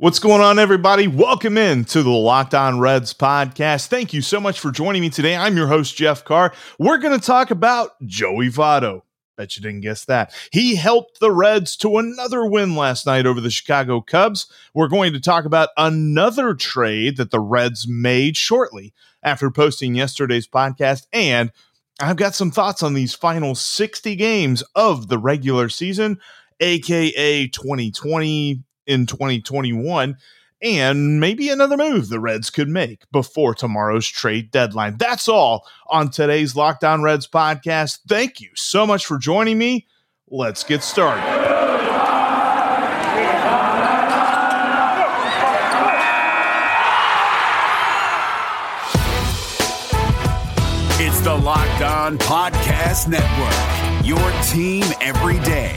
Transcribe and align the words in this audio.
What's 0.00 0.20
going 0.20 0.40
on, 0.40 0.60
everybody? 0.60 1.08
Welcome 1.08 1.58
in 1.58 1.84
to 1.86 2.04
the 2.04 2.10
Locked 2.10 2.54
On 2.54 2.78
Reds 2.78 3.12
podcast. 3.12 3.88
Thank 3.88 4.12
you 4.12 4.22
so 4.22 4.38
much 4.38 4.60
for 4.60 4.70
joining 4.70 5.02
me 5.02 5.10
today. 5.10 5.34
I'm 5.34 5.56
your 5.56 5.66
host, 5.66 5.96
Jeff 5.96 6.24
Carr. 6.24 6.52
We're 6.78 6.98
going 6.98 7.18
to 7.18 7.26
talk 7.26 7.50
about 7.50 8.00
Joey 8.06 8.48
Votto. 8.48 9.02
Bet 9.36 9.56
you 9.56 9.62
didn't 9.62 9.80
guess 9.80 10.04
that. 10.04 10.32
He 10.52 10.76
helped 10.76 11.18
the 11.18 11.32
Reds 11.32 11.74
to 11.78 11.98
another 11.98 12.46
win 12.46 12.76
last 12.76 13.06
night 13.06 13.26
over 13.26 13.40
the 13.40 13.50
Chicago 13.50 14.00
Cubs. 14.00 14.46
We're 14.72 14.86
going 14.86 15.14
to 15.14 15.20
talk 15.20 15.44
about 15.44 15.70
another 15.76 16.54
trade 16.54 17.16
that 17.16 17.32
the 17.32 17.40
Reds 17.40 17.88
made 17.88 18.36
shortly 18.36 18.94
after 19.24 19.50
posting 19.50 19.96
yesterday's 19.96 20.46
podcast. 20.46 21.08
And 21.12 21.50
I've 21.98 22.14
got 22.14 22.36
some 22.36 22.52
thoughts 22.52 22.84
on 22.84 22.94
these 22.94 23.16
final 23.16 23.56
60 23.56 24.14
games 24.14 24.62
of 24.76 25.08
the 25.08 25.18
regular 25.18 25.68
season, 25.68 26.20
aka 26.60 27.48
2020 27.48 28.62
in 28.88 29.06
2021 29.06 30.16
and 30.60 31.20
maybe 31.20 31.48
another 31.48 31.76
move 31.76 32.08
the 32.08 32.18
Reds 32.18 32.50
could 32.50 32.68
make 32.68 33.08
before 33.12 33.54
tomorrow's 33.54 34.06
trade 34.06 34.50
deadline. 34.50 34.96
That's 34.96 35.28
all 35.28 35.66
on 35.86 36.10
today's 36.10 36.56
Locked 36.56 36.82
On 36.82 37.02
Reds 37.02 37.28
podcast. 37.28 38.00
Thank 38.08 38.40
you 38.40 38.50
so 38.54 38.86
much 38.86 39.06
for 39.06 39.18
joining 39.18 39.58
me. 39.58 39.86
Let's 40.28 40.64
get 40.64 40.82
started. 40.82 41.24
It's 51.00 51.20
the 51.20 51.34
Locked 51.34 51.82
On 51.82 52.18
Podcast 52.18 53.06
Network, 53.06 54.04
your 54.04 54.42
team 54.42 54.84
every 55.00 55.38
day. 55.44 55.76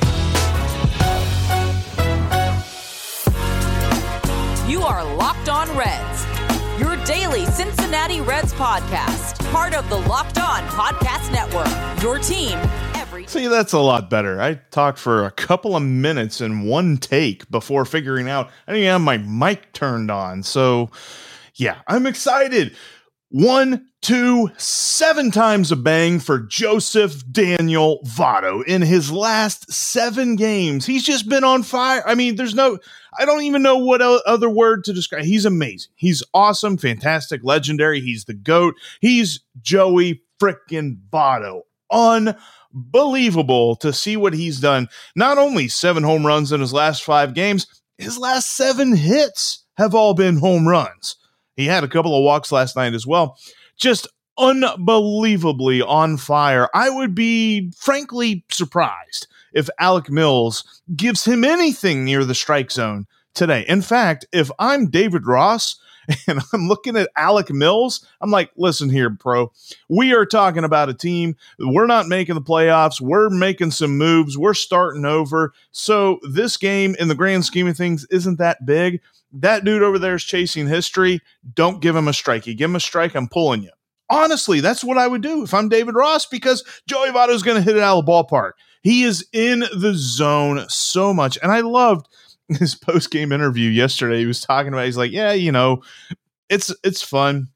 You 4.71 4.83
are 4.83 5.03
Locked 5.17 5.49
On 5.49 5.67
Reds, 5.77 6.25
your 6.79 6.95
daily 7.03 7.45
Cincinnati 7.47 8.21
Reds 8.21 8.53
podcast, 8.53 9.37
part 9.51 9.75
of 9.75 9.89
the 9.89 9.97
Locked 9.97 10.39
On 10.39 10.61
Podcast 10.69 11.29
Network. 11.29 12.01
Your 12.01 12.19
team 12.19 12.57
every 12.95 13.27
See, 13.27 13.47
that's 13.47 13.73
a 13.73 13.79
lot 13.79 14.09
better. 14.09 14.39
I 14.39 14.61
talked 14.71 14.97
for 14.97 15.25
a 15.25 15.31
couple 15.31 15.75
of 15.75 15.83
minutes 15.83 16.39
in 16.39 16.61
one 16.61 16.95
take 16.95 17.51
before 17.51 17.83
figuring 17.83 18.29
out 18.29 18.49
I 18.65 18.71
didn't 18.71 18.87
have 18.87 19.01
my 19.01 19.17
mic 19.17 19.73
turned 19.73 20.09
on. 20.09 20.41
So, 20.41 20.89
yeah, 21.55 21.81
I'm 21.85 22.05
excited. 22.05 22.73
One, 23.33 23.87
two, 24.01 24.51
seven 24.57 25.31
times 25.31 25.71
a 25.71 25.77
bang 25.77 26.19
for 26.19 26.39
Joseph 26.39 27.23
Daniel 27.31 28.01
Votto 28.05 28.61
in 28.65 28.81
his 28.81 29.09
last 29.09 29.71
seven 29.71 30.35
games. 30.35 30.85
He's 30.85 31.05
just 31.05 31.29
been 31.29 31.45
on 31.45 31.63
fire. 31.63 32.03
I 32.05 32.13
mean, 32.13 32.35
there's 32.35 32.53
no, 32.53 32.77
I 33.17 33.23
don't 33.23 33.43
even 33.43 33.63
know 33.63 33.77
what 33.77 34.01
other 34.01 34.49
word 34.49 34.83
to 34.83 34.93
describe. 34.93 35.23
He's 35.23 35.45
amazing. 35.45 35.93
He's 35.95 36.21
awesome, 36.33 36.77
fantastic, 36.77 37.39
legendary. 37.41 38.01
He's 38.01 38.25
the 38.25 38.33
GOAT. 38.33 38.75
He's 38.99 39.39
Joey 39.61 40.23
freaking 40.37 40.97
Votto. 41.09 41.61
Unbelievable 41.89 43.77
to 43.77 43.93
see 43.93 44.17
what 44.17 44.33
he's 44.33 44.59
done. 44.59 44.89
Not 45.15 45.37
only 45.37 45.69
seven 45.69 46.03
home 46.03 46.27
runs 46.27 46.51
in 46.51 46.59
his 46.59 46.73
last 46.73 47.01
five 47.01 47.33
games, 47.33 47.65
his 47.97 48.17
last 48.17 48.57
seven 48.57 48.93
hits 48.93 49.63
have 49.77 49.95
all 49.95 50.13
been 50.13 50.35
home 50.35 50.67
runs. 50.67 51.15
He 51.61 51.67
had 51.67 51.83
a 51.83 51.87
couple 51.87 52.17
of 52.17 52.23
walks 52.23 52.51
last 52.51 52.75
night 52.75 52.93
as 52.93 53.05
well. 53.05 53.37
Just 53.77 54.07
unbelievably 54.37 55.83
on 55.83 56.17
fire. 56.17 56.67
I 56.73 56.89
would 56.89 57.13
be 57.13 57.71
frankly 57.77 58.43
surprised 58.49 59.27
if 59.53 59.69
Alec 59.79 60.09
Mills 60.09 60.81
gives 60.95 61.25
him 61.25 61.43
anything 61.43 62.03
near 62.03 62.25
the 62.25 62.33
strike 62.33 62.71
zone 62.71 63.05
today. 63.35 63.63
In 63.67 63.81
fact, 63.81 64.25
if 64.31 64.49
I'm 64.57 64.89
David 64.89 65.27
Ross 65.27 65.79
and 66.27 66.39
I'm 66.53 66.67
looking 66.67 66.97
at 66.97 67.09
Alec 67.15 67.51
Mills, 67.51 68.05
I'm 68.19 68.31
like, 68.31 68.51
listen 68.57 68.89
here, 68.89 69.09
bro. 69.09 69.51
We 69.89 70.13
are 70.13 70.25
talking 70.25 70.63
about 70.63 70.89
a 70.89 70.93
team. 70.93 71.35
We're 71.59 71.87
not 71.87 72.07
making 72.07 72.35
the 72.35 72.41
playoffs. 72.41 73.01
We're 73.01 73.29
making 73.29 73.71
some 73.71 73.97
moves. 73.97 74.37
We're 74.37 74.53
starting 74.53 75.05
over. 75.05 75.53
So 75.71 76.19
this 76.29 76.57
game, 76.57 76.95
in 76.99 77.07
the 77.07 77.15
grand 77.15 77.45
scheme 77.45 77.67
of 77.67 77.77
things, 77.77 78.05
isn't 78.09 78.39
that 78.39 78.65
big. 78.65 79.01
That 79.33 79.63
dude 79.63 79.83
over 79.83 79.97
there 79.97 80.15
is 80.15 80.23
chasing 80.23 80.67
history. 80.67 81.21
Don't 81.53 81.81
give 81.81 81.95
him 81.95 82.07
a 82.07 82.13
strike. 82.13 82.47
You 82.47 82.55
give 82.55 82.69
him 82.69 82.75
a 82.75 82.81
strike, 82.81 83.15
I'm 83.15 83.29
pulling 83.29 83.63
you. 83.63 83.71
Honestly, 84.09 84.59
that's 84.59 84.83
what 84.83 84.97
I 84.97 85.07
would 85.07 85.21
do 85.21 85.43
if 85.43 85.53
I'm 85.53 85.69
David 85.69 85.95
Ross 85.95 86.25
because 86.25 86.65
Joey 86.85 87.09
Votto 87.09 87.29
is 87.29 87.43
going 87.43 87.55
to 87.55 87.63
hit 87.63 87.77
it 87.77 87.83
out 87.83 87.99
of 87.99 88.05
the 88.05 88.11
ballpark. 88.11 88.51
He 88.81 89.03
is 89.03 89.25
in 89.31 89.59
the 89.59 89.93
zone 89.95 90.65
so 90.67 91.13
much. 91.13 91.37
And 91.41 91.51
I 91.51 91.61
loved 91.61 92.07
his 92.59 92.75
post 92.75 93.11
game 93.11 93.31
interview 93.31 93.69
yesterday. 93.69 94.19
He 94.19 94.25
was 94.25 94.41
talking 94.41 94.73
about, 94.73 94.85
he's 94.85 94.97
like, 94.97 95.11
yeah, 95.11 95.33
you 95.33 95.51
know, 95.51 95.81
it's 96.49 96.73
it's 96.83 97.01
fun. 97.01 97.49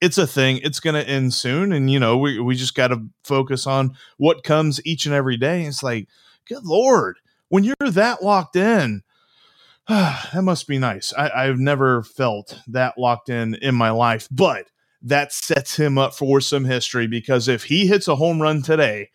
It's 0.00 0.18
a 0.18 0.26
thing. 0.26 0.60
It's 0.62 0.80
going 0.80 0.94
to 0.94 1.08
end 1.08 1.34
soon. 1.34 1.72
And, 1.72 1.90
you 1.90 2.00
know, 2.00 2.16
we, 2.16 2.40
we 2.40 2.54
just 2.54 2.74
got 2.74 2.88
to 2.88 3.06
focus 3.22 3.66
on 3.66 3.96
what 4.16 4.44
comes 4.44 4.80
each 4.86 5.04
and 5.04 5.14
every 5.14 5.36
day. 5.36 5.64
It's 5.64 5.82
like, 5.82 6.08
good 6.48 6.64
Lord, 6.64 7.18
when 7.50 7.64
you're 7.64 7.74
that 7.80 8.22
locked 8.22 8.56
in, 8.56 9.02
that 9.88 10.42
must 10.42 10.66
be 10.66 10.78
nice. 10.78 11.12
I, 11.12 11.30
I've 11.30 11.58
never 11.58 12.02
felt 12.02 12.58
that 12.68 12.96
locked 12.96 13.28
in 13.28 13.54
in 13.56 13.74
my 13.74 13.90
life, 13.90 14.26
but 14.30 14.68
that 15.02 15.32
sets 15.32 15.76
him 15.76 15.98
up 15.98 16.14
for 16.14 16.40
some 16.40 16.64
history 16.64 17.06
because 17.06 17.48
if 17.48 17.64
he 17.64 17.86
hits 17.86 18.08
a 18.08 18.16
home 18.16 18.40
run 18.40 18.62
today, 18.62 19.10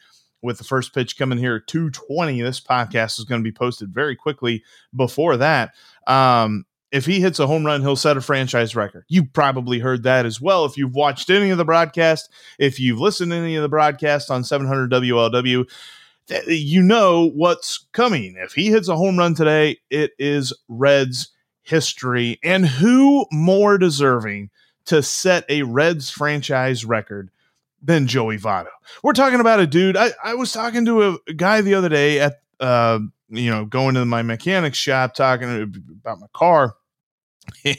with 0.46 0.58
the 0.58 0.64
first 0.64 0.94
pitch 0.94 1.18
coming 1.18 1.38
here 1.38 1.56
at 1.56 1.68
220, 1.68 2.42
this 2.42 2.62
podcast 2.62 3.20
is 3.20 3.26
going 3.26 3.42
to 3.42 3.44
be 3.44 3.56
posted 3.56 3.94
very 3.94 4.16
quickly 4.16 4.64
before 4.96 5.36
that. 5.38 5.74
Um, 6.08 6.66
if 6.92 7.06
he 7.06 7.20
hits 7.20 7.40
a 7.40 7.48
home 7.48 7.66
run, 7.66 7.82
he'll 7.82 7.98
set 7.98 8.16
a 8.16 8.22
franchise 8.22 8.76
record. 8.76 9.04
You 9.10 9.26
probably 9.26 9.80
heard 9.80 10.04
that 10.04 10.26
as 10.26 10.40
well. 10.40 10.64
If 10.64 10.78
you've 10.78 10.96
watched 10.96 11.30
any 11.30 11.50
of 11.50 11.58
the 11.58 11.66
broadcast, 11.66 12.32
if 12.58 12.80
you've 12.80 13.00
listened 13.00 13.32
to 13.32 13.38
any 13.38 13.56
of 13.56 13.64
the 13.64 13.70
broadcast 13.70 14.32
on 14.32 14.46
700 14.46 14.92
WLW, 14.92 15.70
you 16.48 16.82
know 16.82 17.30
what's 17.30 17.88
coming. 17.92 18.36
If 18.38 18.54
he 18.54 18.70
hits 18.70 18.88
a 18.88 18.96
home 18.96 19.18
run 19.18 19.36
today, 19.36 19.80
it 19.90 20.12
is 20.18 20.54
Reds 20.70 21.32
history. 21.64 22.40
And 22.44 22.66
who 22.66 23.26
more 23.32 23.78
deserving 23.78 24.52
to 24.86 25.04
set 25.04 25.46
a 25.50 25.64
Reds 25.64 26.10
franchise 26.10 26.86
record 26.86 27.30
than 27.82 28.08
Joey 28.08 28.38
Votto? 28.38 28.68
We're 29.04 29.14
talking 29.14 29.40
about 29.40 29.60
a 29.60 29.68
dude. 29.68 29.98
I, 29.98 30.12
I 30.24 30.36
was 30.36 30.52
talking 30.52 30.86
to 30.86 31.20
a 31.28 31.34
guy 31.34 31.62
the 31.62 31.76
other 31.76 31.90
day 31.90 32.20
at, 32.20 32.42
uh, 32.60 33.00
you 33.30 33.50
know, 33.50 33.66
going 33.66 33.96
to 33.96 34.06
my 34.06 34.22
mechanic 34.22 34.76
shop, 34.76 35.14
talking 35.14 35.74
about 36.02 36.20
my 36.20 36.28
car. 36.34 36.76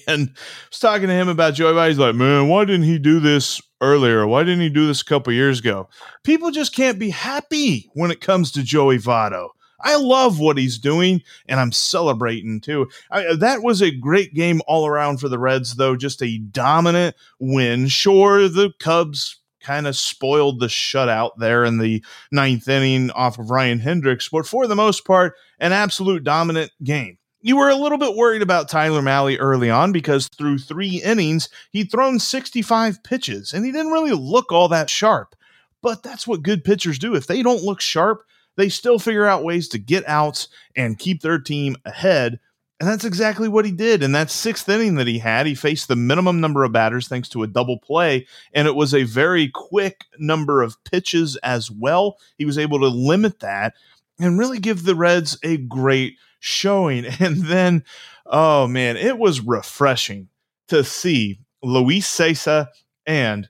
And 0.06 0.30
I 0.30 0.40
was 0.70 0.78
talking 0.78 1.08
to 1.08 1.12
him 1.12 1.28
about 1.28 1.54
Joey 1.54 1.72
Votto. 1.72 1.88
He's 1.88 1.98
like, 1.98 2.14
man, 2.14 2.48
why 2.48 2.64
didn't 2.64 2.84
he 2.84 3.00
do 3.00 3.18
this 3.18 3.60
earlier? 3.80 4.24
Why 4.26 4.44
didn't 4.44 4.60
he 4.60 4.68
do 4.68 4.86
this 4.86 5.00
a 5.00 5.04
couple 5.04 5.32
years 5.32 5.58
ago? 5.58 5.88
People 6.22 6.52
just 6.52 6.74
can't 6.74 7.00
be 7.00 7.10
happy 7.10 7.90
when 7.94 8.12
it 8.12 8.20
comes 8.20 8.52
to 8.52 8.62
Joey 8.62 8.98
Votto. 8.98 9.48
I 9.80 9.96
love 9.96 10.40
what 10.40 10.56
he's 10.56 10.78
doing, 10.78 11.22
and 11.46 11.60
I'm 11.60 11.72
celebrating 11.72 12.60
too. 12.60 12.88
I, 13.10 13.34
that 13.36 13.62
was 13.62 13.82
a 13.82 13.90
great 13.90 14.34
game 14.34 14.60
all 14.66 14.86
around 14.86 15.18
for 15.18 15.28
the 15.28 15.38
Reds, 15.38 15.76
though. 15.76 15.96
Just 15.96 16.22
a 16.22 16.38
dominant 16.38 17.14
win. 17.38 17.88
Sure, 17.88 18.48
the 18.48 18.72
Cubs 18.78 19.38
kind 19.66 19.88
of 19.88 19.96
spoiled 19.96 20.60
the 20.60 20.68
shutout 20.68 21.32
there 21.38 21.64
in 21.64 21.78
the 21.78 22.04
ninth 22.30 22.68
inning 22.68 23.10
off 23.10 23.36
of 23.38 23.50
Ryan 23.50 23.80
Hendrix, 23.80 24.28
but 24.28 24.46
for 24.46 24.68
the 24.68 24.76
most 24.76 25.04
part, 25.04 25.34
an 25.58 25.72
absolute 25.72 26.22
dominant 26.22 26.70
game. 26.84 27.18
You 27.40 27.56
were 27.56 27.68
a 27.68 27.74
little 27.76 27.98
bit 27.98 28.14
worried 28.14 28.42
about 28.42 28.68
Tyler 28.68 29.02
Mahle 29.02 29.36
early 29.40 29.68
on 29.68 29.90
because 29.90 30.28
through 30.28 30.58
three 30.58 31.02
innings, 31.02 31.48
he'd 31.72 31.90
thrown 31.90 32.20
65 32.20 33.02
pitches 33.02 33.52
and 33.52 33.64
he 33.64 33.72
didn't 33.72 33.92
really 33.92 34.12
look 34.12 34.52
all 34.52 34.68
that 34.68 34.88
sharp. 34.88 35.34
But 35.82 36.02
that's 36.02 36.26
what 36.26 36.42
good 36.42 36.64
pitchers 36.64 36.98
do. 36.98 37.16
If 37.16 37.26
they 37.26 37.42
don't 37.42 37.62
look 37.62 37.80
sharp, 37.80 38.22
they 38.56 38.68
still 38.68 38.98
figure 38.98 39.26
out 39.26 39.44
ways 39.44 39.68
to 39.68 39.78
get 39.78 40.08
outs 40.08 40.48
and 40.76 40.98
keep 40.98 41.22
their 41.22 41.38
team 41.38 41.76
ahead. 41.84 42.38
And 42.78 42.88
that's 42.88 43.06
exactly 43.06 43.48
what 43.48 43.64
he 43.64 43.72
did. 43.72 44.02
In 44.02 44.12
that 44.12 44.30
sixth 44.30 44.68
inning 44.68 44.96
that 44.96 45.06
he 45.06 45.18
had, 45.18 45.46
he 45.46 45.54
faced 45.54 45.88
the 45.88 45.96
minimum 45.96 46.40
number 46.40 46.62
of 46.62 46.72
batters 46.72 47.08
thanks 47.08 47.28
to 47.30 47.42
a 47.42 47.46
double 47.46 47.78
play. 47.78 48.26
And 48.52 48.68
it 48.68 48.74
was 48.74 48.92
a 48.92 49.04
very 49.04 49.48
quick 49.48 50.04
number 50.18 50.60
of 50.60 50.82
pitches 50.84 51.36
as 51.36 51.70
well. 51.70 52.18
He 52.36 52.44
was 52.44 52.58
able 52.58 52.78
to 52.80 52.88
limit 52.88 53.40
that 53.40 53.74
and 54.20 54.38
really 54.38 54.58
give 54.58 54.84
the 54.84 54.94
Reds 54.94 55.38
a 55.42 55.56
great 55.56 56.16
showing. 56.38 57.06
And 57.20 57.44
then, 57.44 57.82
oh 58.26 58.66
man, 58.66 58.98
it 58.98 59.18
was 59.18 59.40
refreshing 59.40 60.28
to 60.68 60.84
see 60.84 61.40
Luis 61.62 62.06
Cessa 62.06 62.68
and 63.06 63.48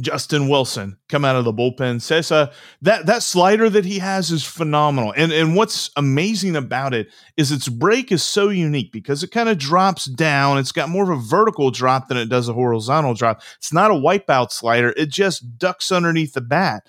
Justin 0.00 0.48
Wilson 0.48 0.98
come 1.08 1.24
out 1.24 1.36
of 1.36 1.44
the 1.44 1.52
bullpen. 1.52 1.96
Cessa, 1.96 2.48
uh, 2.48 2.52
that 2.82 3.06
that 3.06 3.22
slider 3.22 3.70
that 3.70 3.86
he 3.86 3.98
has 3.98 4.30
is 4.30 4.44
phenomenal. 4.44 5.12
And 5.16 5.32
and 5.32 5.56
what's 5.56 5.90
amazing 5.96 6.54
about 6.54 6.92
it 6.92 7.08
is 7.36 7.50
its 7.50 7.68
break 7.68 8.12
is 8.12 8.22
so 8.22 8.50
unique 8.50 8.92
because 8.92 9.22
it 9.22 9.30
kind 9.30 9.48
of 9.48 9.56
drops 9.56 10.04
down. 10.04 10.58
It's 10.58 10.72
got 10.72 10.90
more 10.90 11.04
of 11.04 11.18
a 11.18 11.22
vertical 11.22 11.70
drop 11.70 12.08
than 12.08 12.18
it 12.18 12.28
does 12.28 12.48
a 12.48 12.52
horizontal 12.52 13.14
drop. 13.14 13.40
It's 13.56 13.72
not 13.72 13.90
a 13.90 13.94
wipeout 13.94 14.52
slider. 14.52 14.92
It 14.96 15.10
just 15.10 15.58
ducks 15.58 15.90
underneath 15.90 16.34
the 16.34 16.42
bat. 16.42 16.86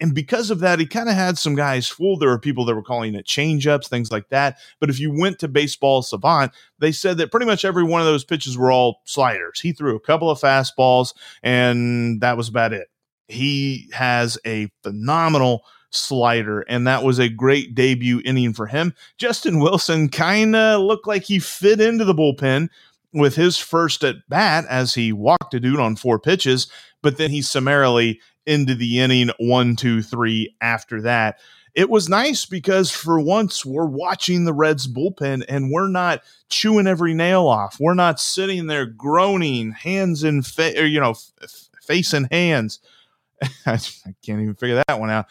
And 0.00 0.14
because 0.14 0.50
of 0.50 0.60
that, 0.60 0.78
he 0.78 0.86
kind 0.86 1.08
of 1.08 1.14
had 1.14 1.38
some 1.38 1.56
guys 1.56 1.88
fooled. 1.88 2.20
There 2.20 2.28
were 2.28 2.38
people 2.38 2.64
that 2.64 2.74
were 2.74 2.82
calling 2.82 3.14
it 3.14 3.26
changeups, 3.26 3.88
things 3.88 4.12
like 4.12 4.28
that. 4.28 4.58
But 4.80 4.90
if 4.90 5.00
you 5.00 5.12
went 5.12 5.38
to 5.40 5.48
Baseball 5.48 6.02
Savant, 6.02 6.52
they 6.78 6.92
said 6.92 7.18
that 7.18 7.30
pretty 7.30 7.46
much 7.46 7.64
every 7.64 7.82
one 7.82 8.00
of 8.00 8.06
those 8.06 8.24
pitches 8.24 8.56
were 8.56 8.70
all 8.70 9.00
sliders. 9.04 9.60
He 9.60 9.72
threw 9.72 9.96
a 9.96 10.00
couple 10.00 10.30
of 10.30 10.38
fastballs, 10.38 11.14
and 11.42 12.20
that 12.20 12.36
was 12.36 12.48
about 12.48 12.72
it. 12.72 12.88
He 13.26 13.90
has 13.92 14.38
a 14.46 14.70
phenomenal 14.82 15.64
slider, 15.90 16.60
and 16.62 16.86
that 16.86 17.02
was 17.02 17.18
a 17.18 17.28
great 17.28 17.74
debut 17.74 18.22
inning 18.24 18.52
for 18.52 18.66
him. 18.66 18.94
Justin 19.16 19.58
Wilson 19.58 20.08
kind 20.08 20.54
of 20.54 20.80
looked 20.80 21.06
like 21.08 21.24
he 21.24 21.38
fit 21.38 21.80
into 21.80 22.04
the 22.04 22.14
bullpen 22.14 22.68
with 23.12 23.34
his 23.34 23.58
first 23.58 24.04
at 24.04 24.16
bat 24.28 24.64
as 24.68 24.94
he 24.94 25.12
walked 25.12 25.54
a 25.54 25.60
dude 25.60 25.80
on 25.80 25.96
four 25.96 26.18
pitches, 26.18 26.68
but 27.02 27.16
then 27.16 27.30
he 27.30 27.42
summarily 27.42 28.20
into 28.48 28.74
the 28.74 29.00
inning 29.00 29.30
one, 29.38 29.76
two, 29.76 30.02
three 30.02 30.54
after 30.60 31.02
that. 31.02 31.38
It 31.74 31.90
was 31.90 32.08
nice 32.08 32.44
because 32.44 32.90
for 32.90 33.20
once 33.20 33.64
we're 33.64 33.86
watching 33.86 34.44
the 34.44 34.52
Reds 34.52 34.88
bullpen 34.88 35.44
and 35.48 35.70
we're 35.70 35.88
not 35.88 36.22
chewing 36.48 36.86
every 36.86 37.14
nail 37.14 37.46
off. 37.46 37.78
We're 37.78 37.94
not 37.94 38.18
sitting 38.18 38.66
there 38.66 38.86
groaning, 38.86 39.72
hands 39.72 40.24
in 40.24 40.42
face, 40.42 40.76
you 40.80 40.98
know, 40.98 41.14
f- 41.42 41.68
face 41.82 42.14
in 42.14 42.26
hands. 42.32 42.80
I 43.66 43.78
can't 44.24 44.40
even 44.40 44.54
figure 44.54 44.82
that 44.88 44.98
one 44.98 45.10
out. 45.10 45.26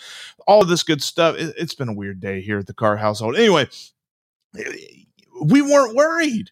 All 0.48 0.64
this 0.64 0.84
good 0.84 1.02
stuff. 1.02 1.36
It, 1.36 1.56
it's 1.58 1.76
been 1.76 1.90
a 1.90 1.94
weird 1.94 2.22
day 2.22 2.40
here 2.40 2.60
at 2.60 2.68
the 2.68 2.74
Carr 2.74 2.96
household. 2.96 3.36
Anyway, 3.36 3.68
we 5.42 5.62
weren't 5.62 5.96
worried. 5.96 6.52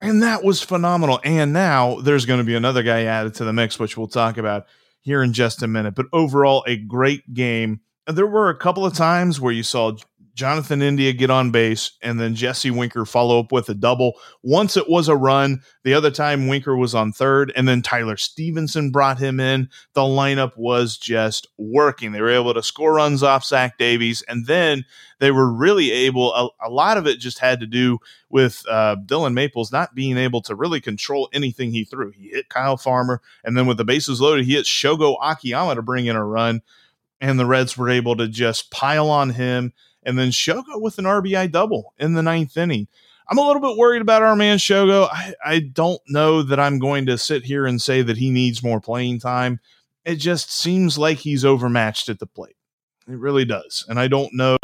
And 0.00 0.22
that 0.22 0.42
was 0.42 0.62
phenomenal. 0.62 1.20
And 1.24 1.52
now 1.52 2.00
there's 2.00 2.24
going 2.24 2.40
to 2.40 2.44
be 2.44 2.54
another 2.54 2.82
guy 2.82 3.04
added 3.04 3.34
to 3.34 3.44
the 3.44 3.52
mix, 3.52 3.78
which 3.78 3.96
we'll 3.98 4.08
talk 4.08 4.38
about 4.38 4.66
here 5.02 5.22
in 5.22 5.32
just 5.32 5.62
a 5.62 5.68
minute. 5.68 5.94
But 5.94 6.06
overall, 6.12 6.64
a 6.66 6.76
great 6.76 7.34
game. 7.34 7.80
And 8.06 8.16
There 8.16 8.26
were 8.26 8.48
a 8.48 8.56
couple 8.56 8.84
of 8.84 8.94
times 8.94 9.40
where 9.40 9.52
you 9.52 9.62
saw 9.62 9.96
Jonathan 10.34 10.82
India 10.82 11.12
get 11.12 11.30
on 11.30 11.50
base 11.50 11.92
and 12.02 12.18
then 12.18 12.34
Jesse 12.34 12.70
Winker 12.70 13.04
follow 13.04 13.40
up 13.40 13.52
with 13.52 13.68
a 13.68 13.74
double. 13.74 14.14
Once 14.42 14.76
it 14.76 14.88
was 14.88 15.08
a 15.08 15.16
run, 15.16 15.60
the 15.84 15.94
other 15.94 16.10
time 16.10 16.48
Winker 16.48 16.76
was 16.76 16.94
on 16.94 17.12
third, 17.12 17.52
and 17.56 17.66
then 17.66 17.82
Tyler 17.82 18.16
Stephenson 18.16 18.90
brought 18.90 19.18
him 19.18 19.40
in. 19.40 19.68
The 19.94 20.02
lineup 20.02 20.56
was 20.56 20.96
just 20.96 21.46
working. 21.58 22.12
They 22.12 22.20
were 22.20 22.30
able 22.30 22.54
to 22.54 22.62
score 22.62 22.94
runs 22.94 23.22
off 23.22 23.44
Zach 23.44 23.78
Davies, 23.78 24.22
and 24.28 24.46
then 24.46 24.84
they 25.18 25.30
were 25.30 25.52
really 25.52 25.90
able. 25.90 26.34
A, 26.34 26.68
a 26.68 26.70
lot 26.70 26.96
of 26.96 27.06
it 27.06 27.18
just 27.18 27.38
had 27.38 27.60
to 27.60 27.66
do 27.66 27.98
with 28.28 28.64
uh, 28.68 28.96
Dillon 29.06 29.34
Maples 29.34 29.72
not 29.72 29.94
being 29.94 30.16
able 30.16 30.42
to 30.42 30.54
really 30.54 30.80
control 30.80 31.28
anything 31.32 31.70
he 31.70 31.84
threw. 31.84 32.10
He 32.10 32.28
hit 32.28 32.48
Kyle 32.48 32.76
Farmer, 32.76 33.20
and 33.44 33.56
then 33.56 33.66
with 33.66 33.76
the 33.76 33.84
bases 33.84 34.20
loaded, 34.20 34.44
he 34.44 34.54
hit 34.54 34.66
Shogo 34.66 35.16
Akiyama 35.22 35.74
to 35.74 35.82
bring 35.82 36.06
in 36.06 36.16
a 36.16 36.24
run, 36.24 36.62
and 37.20 37.38
the 37.38 37.46
Reds 37.46 37.76
were 37.76 37.90
able 37.90 38.16
to 38.16 38.28
just 38.28 38.70
pile 38.70 39.10
on 39.10 39.30
him 39.30 39.72
and 40.02 40.18
then 40.18 40.30
Shogo 40.30 40.80
with 40.80 40.98
an 40.98 41.04
RBI 41.04 41.50
double 41.50 41.94
in 41.98 42.14
the 42.14 42.22
ninth 42.22 42.56
inning. 42.56 42.88
I'm 43.28 43.38
a 43.38 43.46
little 43.46 43.62
bit 43.62 43.78
worried 43.78 44.02
about 44.02 44.22
our 44.22 44.34
man 44.34 44.58
Shogo. 44.58 45.08
I, 45.10 45.34
I 45.44 45.60
don't 45.60 46.00
know 46.08 46.42
that 46.42 46.58
I'm 46.58 46.78
going 46.78 47.06
to 47.06 47.16
sit 47.16 47.44
here 47.44 47.66
and 47.66 47.80
say 47.80 48.02
that 48.02 48.16
he 48.16 48.30
needs 48.30 48.62
more 48.62 48.80
playing 48.80 49.20
time. 49.20 49.60
It 50.04 50.16
just 50.16 50.52
seems 50.52 50.98
like 50.98 51.18
he's 51.18 51.44
overmatched 51.44 52.08
at 52.08 52.18
the 52.18 52.26
plate. 52.26 52.56
It 53.06 53.18
really 53.18 53.44
does. 53.44 53.84
And 53.88 54.00
I 54.00 54.08
don't 54.08 54.34
know 54.34 54.58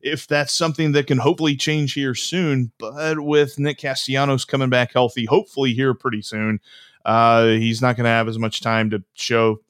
if 0.00 0.26
that's 0.26 0.54
something 0.54 0.92
that 0.92 1.06
can 1.06 1.18
hopefully 1.18 1.56
change 1.56 1.92
here 1.92 2.14
soon. 2.14 2.72
But 2.78 3.20
with 3.20 3.58
Nick 3.58 3.78
Castellanos 3.78 4.44
coming 4.44 4.70
back 4.70 4.92
healthy, 4.92 5.24
hopefully 5.24 5.74
here 5.74 5.94
pretty 5.94 6.22
soon, 6.22 6.60
uh, 7.04 7.46
he's 7.46 7.82
not 7.82 7.96
going 7.96 8.04
to 8.04 8.10
have 8.10 8.28
as 8.28 8.38
much 8.38 8.60
time 8.60 8.90
to 8.90 9.02
show 9.14 9.60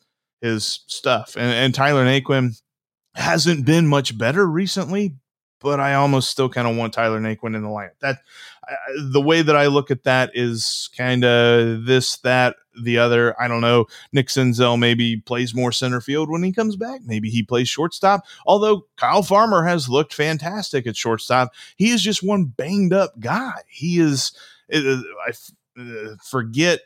his 0.40 0.80
stuff. 0.86 1.36
And, 1.36 1.52
and 1.52 1.74
Tyler 1.74 2.04
Naquin, 2.04 2.60
hasn't 3.14 3.64
been 3.66 3.86
much 3.86 4.16
better 4.16 4.46
recently, 4.46 5.14
but 5.60 5.80
I 5.80 5.94
almost 5.94 6.30
still 6.30 6.48
kind 6.48 6.66
of 6.66 6.76
want 6.76 6.94
Tyler 6.94 7.20
Naquin 7.20 7.54
in 7.56 7.62
the 7.62 7.68
lineup. 7.68 7.98
That 8.00 8.18
the 8.96 9.20
way 9.20 9.42
that 9.42 9.56
I 9.56 9.66
look 9.66 9.90
at 9.90 10.04
that 10.04 10.30
is 10.34 10.90
kind 10.96 11.24
of 11.24 11.84
this, 11.84 12.16
that, 12.18 12.56
the 12.82 12.98
other. 12.98 13.40
I 13.40 13.48
don't 13.48 13.60
know. 13.60 13.86
Nick 14.12 14.28
Senzel 14.28 14.78
maybe 14.78 15.16
plays 15.16 15.54
more 15.54 15.72
center 15.72 16.00
field 16.00 16.30
when 16.30 16.42
he 16.42 16.52
comes 16.52 16.76
back. 16.76 17.00
Maybe 17.04 17.30
he 17.30 17.42
plays 17.42 17.68
shortstop. 17.68 18.24
Although 18.46 18.86
Kyle 18.96 19.22
Farmer 19.22 19.64
has 19.64 19.88
looked 19.88 20.14
fantastic 20.14 20.86
at 20.86 20.96
shortstop, 20.96 21.52
he 21.76 21.90
is 21.90 22.02
just 22.02 22.22
one 22.22 22.44
banged 22.44 22.92
up 22.92 23.18
guy. 23.18 23.60
He 23.68 23.98
is. 23.98 24.32
Uh, 24.72 25.02
I 25.26 25.32
uh, 25.80 26.14
forget 26.24 26.80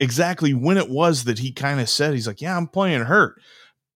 exactly 0.00 0.52
when 0.52 0.76
it 0.76 0.90
was 0.90 1.24
that 1.24 1.38
he 1.38 1.50
kind 1.50 1.80
of 1.80 1.88
said 1.88 2.12
he's 2.12 2.26
like, 2.26 2.42
yeah, 2.42 2.56
I'm 2.56 2.66
playing 2.66 3.02
hurt 3.02 3.40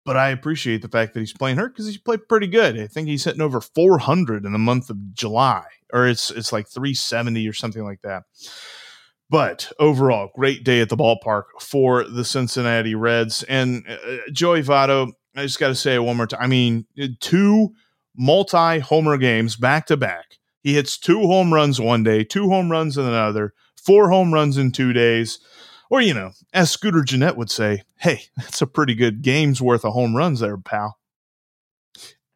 but 0.06 0.16
I 0.16 0.30
appreciate 0.30 0.82
the 0.82 0.88
fact 0.88 1.12
that 1.12 1.20
he's 1.20 1.32
playing 1.32 1.56
hurt 1.56 1.74
because 1.74 1.86
he's 1.86 1.98
played 1.98 2.28
pretty 2.28 2.46
good. 2.46 2.78
I 2.78 2.86
think 2.86 3.08
he's 3.08 3.24
hitting 3.24 3.40
over 3.42 3.60
400 3.60 4.46
in 4.46 4.52
the 4.52 4.58
month 4.58 4.88
of 4.88 5.12
July, 5.12 5.64
or 5.92 6.06
it's 6.06 6.30
it's 6.30 6.52
like 6.52 6.68
370 6.68 7.46
or 7.46 7.52
something 7.52 7.84
like 7.84 8.00
that. 8.02 8.22
But 9.28 9.72
overall, 9.80 10.30
great 10.36 10.62
day 10.62 10.80
at 10.80 10.88
the 10.88 10.96
ballpark 10.96 11.44
for 11.60 12.04
the 12.04 12.24
Cincinnati 12.24 12.94
Reds 12.94 13.42
and 13.42 13.84
uh, 13.88 13.94
uh 13.94 14.18
Joey 14.32 14.62
Votto. 14.62 15.10
I 15.34 15.42
just 15.42 15.58
got 15.58 15.68
to 15.68 15.74
say 15.74 15.96
it 15.96 16.04
one 16.04 16.16
more 16.16 16.28
time. 16.28 16.40
I 16.40 16.46
mean, 16.46 16.86
uh, 17.02 17.08
two 17.20 17.74
multi 18.16 18.78
homer 18.78 19.18
games 19.18 19.56
back 19.56 19.86
to 19.86 19.96
back. 19.96 20.38
He 20.62 20.74
hits 20.74 20.96
two 20.96 21.22
home 21.22 21.52
runs 21.52 21.80
one 21.80 22.04
day, 22.04 22.22
two 22.22 22.48
home 22.48 22.70
runs 22.70 22.96
in 22.96 23.04
another, 23.04 23.54
four 23.84 24.08
home 24.10 24.32
runs 24.32 24.56
in 24.56 24.70
two 24.70 24.92
days. 24.92 25.40
Or, 25.90 26.00
you 26.00 26.14
know, 26.14 26.32
as 26.52 26.70
Scooter 26.70 27.02
Gennett 27.02 27.36
would 27.36 27.50
say, 27.50 27.82
hey, 27.98 28.22
that's 28.36 28.62
a 28.62 28.66
pretty 28.66 28.94
good 28.94 29.22
game's 29.22 29.62
worth 29.62 29.84
of 29.84 29.92
home 29.92 30.16
runs 30.16 30.40
there, 30.40 30.56
pal. 30.56 30.98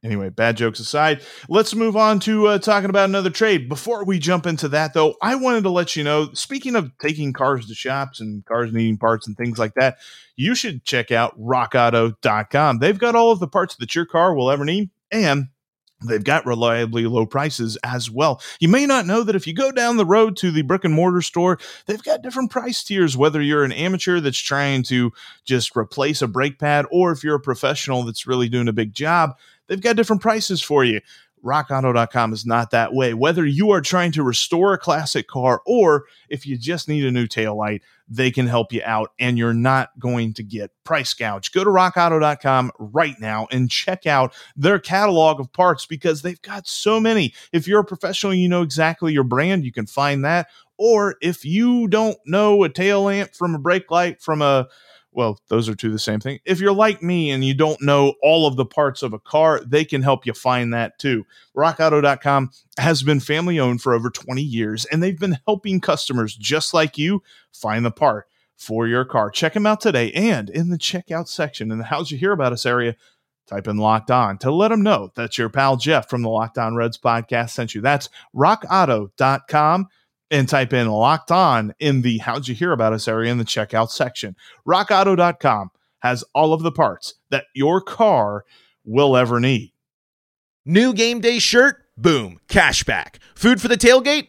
Anyway, 0.02 0.30
bad 0.30 0.56
jokes 0.56 0.80
aside, 0.80 1.20
let's 1.50 1.74
move 1.74 1.94
on 1.94 2.18
to 2.20 2.46
uh, 2.46 2.58
talking 2.58 2.88
about 2.88 3.10
another 3.10 3.28
trade. 3.28 3.68
Before 3.68 4.02
we 4.02 4.18
jump 4.18 4.46
into 4.46 4.66
that, 4.68 4.94
though, 4.94 5.14
I 5.20 5.34
wanted 5.34 5.64
to 5.64 5.70
let 5.70 5.94
you 5.94 6.02
know 6.02 6.32
speaking 6.32 6.74
of 6.74 6.90
taking 6.98 7.34
cars 7.34 7.66
to 7.66 7.74
shops 7.74 8.18
and 8.18 8.42
cars 8.46 8.72
needing 8.72 8.96
parts 8.96 9.26
and 9.26 9.36
things 9.36 9.58
like 9.58 9.74
that, 9.74 9.98
you 10.36 10.54
should 10.54 10.84
check 10.84 11.10
out 11.10 11.38
rockauto.com. 11.38 12.78
They've 12.78 12.98
got 12.98 13.14
all 13.14 13.30
of 13.30 13.40
the 13.40 13.46
parts 13.46 13.76
that 13.76 13.94
your 13.94 14.06
car 14.06 14.34
will 14.34 14.50
ever 14.50 14.64
need, 14.64 14.88
and 15.10 15.48
They've 16.02 16.24
got 16.24 16.46
reliably 16.46 17.06
low 17.06 17.26
prices 17.26 17.76
as 17.84 18.10
well. 18.10 18.40
You 18.58 18.68
may 18.68 18.86
not 18.86 19.06
know 19.06 19.22
that 19.22 19.36
if 19.36 19.46
you 19.46 19.52
go 19.52 19.70
down 19.70 19.96
the 19.96 20.06
road 20.06 20.36
to 20.38 20.50
the 20.50 20.62
brick 20.62 20.84
and 20.84 20.94
mortar 20.94 21.20
store, 21.20 21.58
they've 21.86 22.02
got 22.02 22.22
different 22.22 22.50
price 22.50 22.82
tiers, 22.82 23.16
whether 23.16 23.42
you're 23.42 23.64
an 23.64 23.72
amateur 23.72 24.20
that's 24.20 24.38
trying 24.38 24.82
to 24.84 25.12
just 25.44 25.76
replace 25.76 26.22
a 26.22 26.28
brake 26.28 26.58
pad 26.58 26.86
or 26.90 27.12
if 27.12 27.22
you're 27.22 27.36
a 27.36 27.40
professional 27.40 28.02
that's 28.02 28.26
really 28.26 28.48
doing 28.48 28.68
a 28.68 28.72
big 28.72 28.94
job, 28.94 29.36
they've 29.66 29.82
got 29.82 29.96
different 29.96 30.22
prices 30.22 30.62
for 30.62 30.84
you. 30.84 31.00
rockauto.com 31.44 32.32
is 32.32 32.46
not 32.46 32.70
that 32.70 32.92
way. 32.92 33.14
Whether 33.14 33.46
you 33.46 33.70
are 33.70 33.80
trying 33.80 34.12
to 34.12 34.22
restore 34.22 34.72
a 34.72 34.78
classic 34.78 35.26
car 35.26 35.62
or 35.66 36.04
if 36.28 36.46
you 36.46 36.56
just 36.56 36.88
need 36.88 37.04
a 37.04 37.10
new 37.10 37.26
tail 37.26 37.56
light, 37.56 37.82
they 38.08 38.30
can 38.30 38.46
help 38.46 38.72
you 38.72 38.82
out 38.84 39.12
and 39.18 39.38
you're 39.38 39.54
not 39.54 39.90
going 39.98 40.34
to 40.34 40.42
get 40.42 40.72
price 40.84 41.14
gouge. 41.14 41.52
Go 41.52 41.62
to 41.62 41.70
rockauto.com 41.70 42.72
right 42.78 43.14
now 43.20 43.46
and 43.50 43.70
check 43.70 44.06
out 44.06 44.34
their 44.56 44.78
catalog 44.78 45.40
of 45.40 45.52
parts 45.52 45.86
because 45.86 46.22
they've 46.22 46.42
got 46.42 46.66
so 46.66 46.98
many. 46.98 47.32
If 47.52 47.68
you're 47.68 47.80
a 47.80 47.84
professional, 47.84 48.34
you 48.34 48.48
know 48.48 48.62
exactly 48.62 49.12
your 49.12 49.24
brand, 49.24 49.64
you 49.64 49.72
can 49.72 49.86
find 49.86 50.24
that. 50.24 50.48
Or 50.76 51.16
if 51.20 51.44
you 51.44 51.88
don't 51.88 52.16
know 52.26 52.64
a 52.64 52.68
tail 52.68 53.04
lamp 53.04 53.34
from 53.34 53.54
a 53.54 53.58
brake 53.58 53.90
light 53.90 54.20
from 54.20 54.42
a 54.42 54.66
well, 55.12 55.40
those 55.48 55.68
are 55.68 55.74
two 55.74 55.90
the 55.90 55.98
same 55.98 56.20
thing. 56.20 56.38
If 56.44 56.60
you're 56.60 56.72
like 56.72 57.02
me 57.02 57.30
and 57.30 57.44
you 57.44 57.54
don't 57.54 57.80
know 57.82 58.14
all 58.22 58.46
of 58.46 58.56
the 58.56 58.64
parts 58.64 59.02
of 59.02 59.12
a 59.12 59.18
car, 59.18 59.60
they 59.64 59.84
can 59.84 60.02
help 60.02 60.24
you 60.24 60.32
find 60.32 60.72
that 60.72 60.98
too. 60.98 61.26
RockAuto.com 61.56 62.50
has 62.78 63.02
been 63.02 63.20
family 63.20 63.58
owned 63.58 63.82
for 63.82 63.92
over 63.92 64.10
20 64.10 64.40
years, 64.40 64.84
and 64.86 65.02
they've 65.02 65.18
been 65.18 65.38
helping 65.46 65.80
customers 65.80 66.36
just 66.36 66.72
like 66.72 66.96
you 66.96 67.22
find 67.52 67.84
the 67.84 67.90
part 67.90 68.26
for 68.56 68.86
your 68.86 69.04
car. 69.04 69.30
Check 69.30 69.54
them 69.54 69.66
out 69.66 69.80
today. 69.80 70.12
And 70.12 70.48
in 70.50 70.70
the 70.70 70.78
checkout 70.78 71.28
section 71.28 71.72
in 71.72 71.78
the 71.78 71.84
How'd 71.84 72.10
You 72.10 72.18
Hear 72.18 72.32
About 72.32 72.52
Us 72.52 72.66
area, 72.66 72.94
type 73.46 73.66
in 73.66 73.78
Locked 73.78 74.10
On 74.10 74.38
to 74.38 74.52
let 74.52 74.68
them 74.68 74.82
know 74.82 75.10
that 75.16 75.38
your 75.38 75.48
pal 75.48 75.76
Jeff 75.76 76.08
from 76.08 76.22
the 76.22 76.28
Locked 76.28 76.58
On 76.58 76.76
Reds 76.76 76.98
podcast 76.98 77.50
sent 77.50 77.74
you. 77.74 77.80
That's 77.80 78.08
rockauto.com 78.36 79.88
and 80.30 80.48
type 80.48 80.72
in 80.72 80.88
locked 80.88 81.30
on 81.30 81.74
in 81.78 82.02
the 82.02 82.18
how'd 82.18 82.48
you 82.48 82.54
hear 82.54 82.72
about 82.72 82.92
us 82.92 83.08
area 83.08 83.30
in 83.30 83.38
the 83.38 83.44
checkout 83.44 83.90
section. 83.90 84.36
RockAuto.com 84.66 85.70
has 86.00 86.24
all 86.34 86.52
of 86.52 86.62
the 86.62 86.72
parts 86.72 87.14
that 87.30 87.44
your 87.54 87.80
car 87.80 88.44
will 88.84 89.16
ever 89.16 89.40
need. 89.40 89.72
New 90.64 90.92
game 90.92 91.20
day 91.20 91.38
shirt? 91.38 91.76
Boom, 91.96 92.40
cashback. 92.48 93.16
Food 93.34 93.60
for 93.60 93.68
the 93.68 93.76
tailgate? 93.76 94.28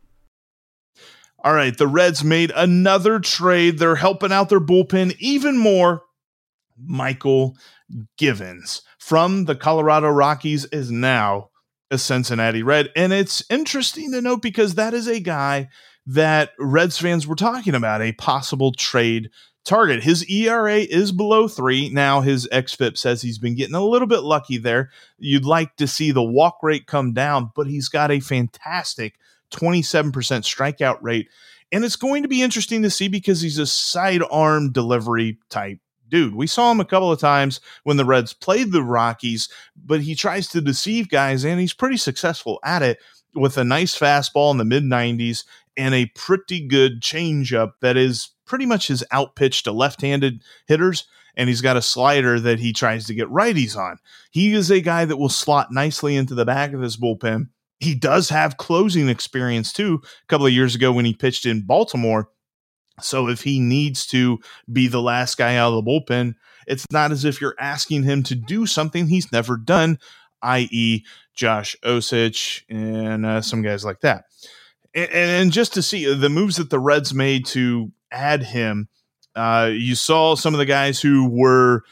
All 1.43 1.53
right, 1.53 1.75
the 1.75 1.87
Reds 1.87 2.23
made 2.23 2.51
another 2.55 3.19
trade. 3.19 3.79
They're 3.79 3.95
helping 3.95 4.31
out 4.31 4.49
their 4.49 4.59
bullpen 4.59 5.15
even 5.19 5.57
more. 5.57 6.03
Mychal 6.87 7.55
Givens 8.17 8.83
from 8.99 9.45
the 9.45 9.55
Colorado 9.55 10.09
Rockies 10.09 10.65
is 10.65 10.91
now 10.91 11.49
a 11.89 11.97
Cincinnati 11.97 12.63
Red. 12.63 12.89
And 12.95 13.11
it's 13.11 13.43
interesting 13.49 14.11
to 14.11 14.21
note 14.21 14.41
because 14.41 14.75
that 14.75 14.93
is 14.93 15.07
a 15.07 15.19
guy 15.19 15.69
that 16.05 16.51
Reds 16.59 16.97
fans 16.97 17.27
were 17.27 17.35
talking 17.35 17.75
about, 17.75 18.01
a 18.01 18.13
possible 18.13 18.71
trade 18.71 19.29
target. 19.63 20.03
His 20.03 20.27
ERA 20.29 20.77
is 20.77 21.11
below 21.11 21.47
three. 21.47 21.89
Now 21.89 22.21
his 22.21 22.47
XFIP 22.51 22.97
says 22.97 23.21
he's 23.21 23.37
been 23.37 23.55
getting 23.55 23.75
a 23.75 23.83
little 23.83 24.07
bit 24.07 24.21
lucky 24.21 24.57
there. 24.57 24.89
You'd 25.17 25.45
like 25.45 25.75
to 25.77 25.87
see 25.87 26.11
the 26.11 26.23
walk 26.23 26.59
rate 26.63 26.87
come 26.87 27.13
down, 27.13 27.51
but 27.55 27.67
he's 27.67 27.89
got 27.89 28.11
a 28.11 28.19
fantastic 28.19 29.15
27% 29.51 30.11
strikeout 30.11 30.97
rate. 31.01 31.27
And 31.71 31.85
it's 31.85 31.95
going 31.95 32.23
to 32.23 32.29
be 32.29 32.41
interesting 32.41 32.83
to 32.83 32.89
see 32.89 33.07
because 33.07 33.41
he's 33.41 33.57
a 33.57 33.65
sidearm 33.65 34.71
delivery 34.71 35.39
type 35.49 35.79
dude. 36.11 36.35
We 36.35 36.45
saw 36.45 36.71
him 36.71 36.79
a 36.79 36.85
couple 36.85 37.11
of 37.11 37.19
times 37.19 37.59
when 37.83 37.97
the 37.97 38.05
Reds 38.05 38.33
played 38.33 38.71
the 38.71 38.83
Rockies, 38.83 39.49
but 39.75 40.01
he 40.01 40.13
tries 40.13 40.47
to 40.49 40.61
deceive 40.61 41.09
guys 41.09 41.43
and 41.43 41.59
he's 41.59 41.73
pretty 41.73 41.97
successful 41.97 42.59
at 42.63 42.83
it 42.83 42.99
with 43.33 43.57
a 43.57 43.63
nice 43.63 43.97
fastball 43.97 44.51
in 44.51 44.57
the 44.57 44.65
mid 44.65 44.83
90s 44.83 45.45
and 45.77 45.95
a 45.95 46.07
pretty 46.07 46.67
good 46.67 47.01
changeup 47.01 47.71
that 47.81 47.97
is 47.97 48.31
pretty 48.45 48.65
much 48.65 48.89
his 48.89 49.03
outpitch 49.11 49.63
to 49.63 49.71
left 49.71 50.01
handed 50.01 50.43
hitters. 50.67 51.07
And 51.37 51.47
he's 51.47 51.61
got 51.61 51.77
a 51.77 51.81
slider 51.81 52.41
that 52.41 52.59
he 52.59 52.73
tries 52.73 53.05
to 53.05 53.13
get 53.13 53.29
righties 53.29 53.77
on. 53.77 53.99
He 54.31 54.53
is 54.53 54.69
a 54.69 54.81
guy 54.81 55.05
that 55.05 55.15
will 55.15 55.29
slot 55.29 55.71
nicely 55.71 56.17
into 56.17 56.35
the 56.35 56.43
back 56.43 56.73
of 56.73 56.81
his 56.81 56.97
bullpen 56.97 57.47
he 57.81 57.95
does 57.95 58.29
have 58.29 58.57
closing 58.57 59.09
experience 59.09 59.73
too. 59.73 60.01
A 60.03 60.27
couple 60.27 60.45
of 60.45 60.53
years 60.53 60.75
ago 60.75 60.91
when 60.91 61.03
he 61.03 61.13
pitched 61.13 61.45
in 61.45 61.65
Baltimore. 61.65 62.29
So 63.01 63.27
if 63.27 63.41
he 63.41 63.59
needs 63.59 64.05
to 64.07 64.39
be 64.71 64.87
the 64.87 65.01
last 65.01 65.37
guy 65.37 65.55
out 65.55 65.73
of 65.73 65.83
the 65.83 65.89
bullpen, 65.91 66.35
it's 66.67 66.85
not 66.91 67.11
as 67.11 67.25
if 67.25 67.41
you're 67.41 67.55
asking 67.59 68.03
him 68.03 68.21
to 68.23 68.35
do 68.35 68.67
something 68.67 69.07
he's 69.07 69.31
never 69.31 69.57
done, 69.57 69.97
i.e., 70.43 71.03
Josh 71.33 71.75
Osich 71.83 72.61
and 72.69 73.25
uh, 73.25 73.41
some 73.41 73.63
guys 73.63 73.83
like 73.83 74.01
that. 74.01 74.25
And, 74.93 75.09
and, 75.11 75.51
just 75.51 75.73
to 75.73 75.81
see 75.81 76.13
the 76.13 76.29
moves 76.29 76.57
that 76.57 76.69
the 76.69 76.79
Reds 76.79 77.13
made 77.13 77.45
to 77.47 77.91
add 78.11 78.43
him, 78.43 78.89
uh, 79.35 79.71
you 79.73 79.95
saw 79.95 80.35
some 80.35 80.53
of 80.53 80.59
the 80.59 80.65
guys 80.65 81.01
who 81.01 81.27
were 81.29 81.83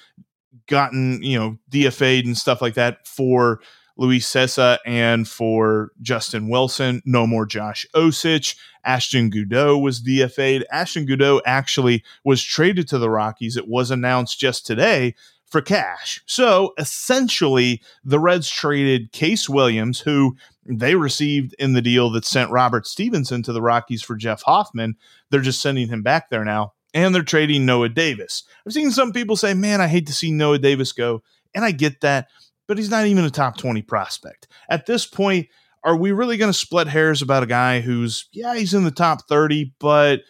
gotten, 0.67 1.23
you 1.23 1.39
know, 1.39 1.57
DFA'd 1.71 2.25
and 2.25 2.37
stuff 2.37 2.61
like 2.61 2.73
that 2.75 3.07
for 3.07 3.61
Luis 3.99 4.25
Cessa 4.25 4.77
and 4.85 5.27
for 5.27 5.91
Justin 6.01 6.47
Wilson. 6.47 7.01
No 7.05 7.27
more 7.27 7.45
Josh 7.45 7.85
Osich. 7.93 8.55
Ashton 8.85 9.29
Goudeau 9.29 9.79
was 9.79 10.01
DFA'd. 10.01 10.65
Ashton 10.71 11.05
Goudeau 11.05 11.41
actually 11.45 12.03
was 12.23 12.41
traded 12.41 12.87
to 12.87 12.97
the 12.97 13.09
Rockies. 13.09 13.57
It 13.57 13.67
was 13.67 13.91
announced 13.91 14.39
just 14.39 14.65
today 14.65 15.15
for 15.45 15.61
cash. 15.61 16.21
So 16.27 16.73
essentially, 16.77 17.81
the 18.05 18.19
Reds 18.19 18.49
traded 18.49 19.11
Case 19.11 19.49
Williams, 19.49 19.99
who 19.99 20.37
they 20.65 20.95
received 20.95 21.53
in 21.59 21.73
the 21.73 21.81
deal 21.81 22.09
that 22.11 22.23
sent 22.23 22.51
Robert 22.51 22.87
Stephenson 22.87 23.43
to 23.43 23.51
the 23.51 23.61
Rockies 23.61 24.01
for 24.01 24.15
Jeff 24.15 24.43
Hoffman. 24.43 24.95
They're 25.29 25.41
just 25.41 25.61
sending 25.61 25.89
him 25.89 26.03
back 26.03 26.29
there 26.29 26.45
now. 26.45 26.73
And 26.93 27.13
they're 27.13 27.21
trading 27.21 27.65
Noah 27.65 27.89
Davis. 27.89 28.43
I've 28.65 28.73
seen 28.73 28.91
some 28.91 29.11
people 29.11 29.35
say, 29.35 29.53
man, 29.53 29.81
I 29.81 29.87
hate 29.87 30.07
to 30.07 30.13
see 30.13 30.31
Noah 30.31 30.57
Davis 30.57 30.93
go. 30.93 31.21
And 31.53 31.65
I 31.65 31.71
get 31.71 32.01
that 32.01 32.27
but 32.69 32.77
he's 32.77 32.91
not 32.91 33.07
even 33.07 33.25
a 33.25 33.31
top 33.31 33.57
20 33.57 33.81
prospect. 33.81 34.47
At 34.69 34.85
this 34.85 35.07
point, 35.07 35.47
are 35.83 35.95
we 35.95 36.11
really 36.11 36.37
going 36.37 36.51
to 36.51 36.57
split 36.57 36.87
hairs 36.87 37.23
about 37.23 37.41
a 37.41 37.47
guy 37.47 37.81
who's, 37.81 38.29
yeah, 38.31 38.53
he's 38.53 38.75
in 38.75 38.83
the 38.83 38.91
top 38.91 39.27
30, 39.27 39.73
but 39.79 40.21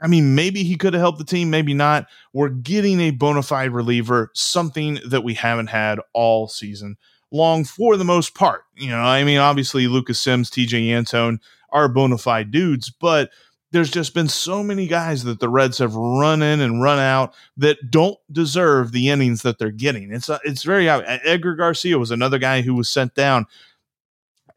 I 0.00 0.06
mean, 0.06 0.34
maybe 0.34 0.62
he 0.62 0.76
could 0.76 0.94
have 0.94 1.02
helped 1.02 1.18
the 1.18 1.24
team, 1.24 1.50
maybe 1.50 1.74
not. 1.74 2.06
We're 2.32 2.48
getting 2.48 2.98
a 2.98 3.10
bona 3.10 3.42
fide 3.42 3.72
reliever, 3.72 4.30
something 4.32 5.00
that 5.06 5.22
we 5.22 5.34
haven't 5.34 5.66
had 5.66 6.00
all 6.14 6.48
season 6.48 6.96
long 7.30 7.64
for 7.64 7.98
the 7.98 8.04
most 8.04 8.34
part. 8.34 8.62
You 8.74 8.88
know, 8.88 8.96
I 8.96 9.22
mean, 9.22 9.38
obviously, 9.38 9.86
Lucas 9.86 10.18
Sims, 10.18 10.50
Tejay 10.50 10.88
Antone 10.88 11.40
are 11.70 11.88
bona 11.88 12.16
fide 12.16 12.50
dudes, 12.50 12.90
but 12.90 13.30
there's 13.72 13.90
just 13.90 14.14
been 14.14 14.28
so 14.28 14.62
many 14.62 14.86
guys 14.86 15.24
that 15.24 15.40
the 15.40 15.48
Reds 15.48 15.78
have 15.78 15.94
run 15.94 16.42
in 16.42 16.60
and 16.60 16.82
run 16.82 16.98
out 16.98 17.34
that 17.56 17.90
don't 17.90 18.18
deserve 18.30 18.92
the 18.92 19.08
innings 19.08 19.42
that 19.42 19.58
they're 19.58 19.70
getting. 19.70 20.12
It's 20.12 20.28
uh, 20.28 20.38
it's 20.44 20.62
very 20.62 20.88
Edgar 20.88 21.54
Garcia 21.54 21.98
was 21.98 22.10
another 22.10 22.38
guy 22.38 22.60
who 22.60 22.74
was 22.74 22.88
sent 22.88 23.14
down. 23.14 23.46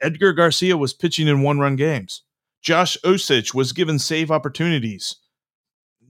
Edgar 0.01 0.33
Garcia 0.33 0.77
was 0.77 0.93
pitching 0.93 1.27
in 1.27 1.41
one 1.41 1.59
run 1.59 1.77
games. 1.77 2.23
Josh 2.61 2.97
Osich 3.05 3.53
was 3.53 3.71
given 3.71 3.99
save 3.99 4.31
opportunities. 4.31 5.15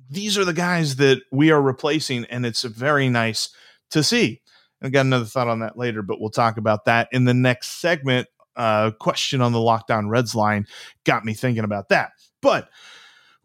These 0.10 0.38
are 0.38 0.46
the 0.46 0.54
guys 0.54 0.96
that 0.98 1.22
we 1.32 1.52
are 1.52 1.62
replacing, 1.62 2.26
and 2.26 2.46
it's 2.46 2.64
very 2.64 3.08
nice 3.08 3.50
to 3.92 4.04
see. 4.04 4.42
I 4.82 4.90
got 4.90 5.02
another 5.02 5.26
thought 5.26 5.48
on 5.48 5.60
that 5.60 5.78
later, 5.78 6.02
but 6.02 6.20
we'll 6.20 6.30
talk 6.30 6.58
about 6.58 6.86
that 6.86 7.08
in 7.12 7.26
the 7.26 7.34
next 7.34 7.80
segment. 7.82 8.28
Uh, 8.56 8.92
question 8.92 9.42
on 9.42 9.52
the 9.52 9.60
Locked 9.60 9.92
On 9.92 10.08
Reds 10.08 10.34
line 10.34 10.66
got 11.04 11.26
me 11.26 11.34
thinking 11.34 11.66
about 11.66 11.90
that. 11.90 12.12
But 12.42 12.70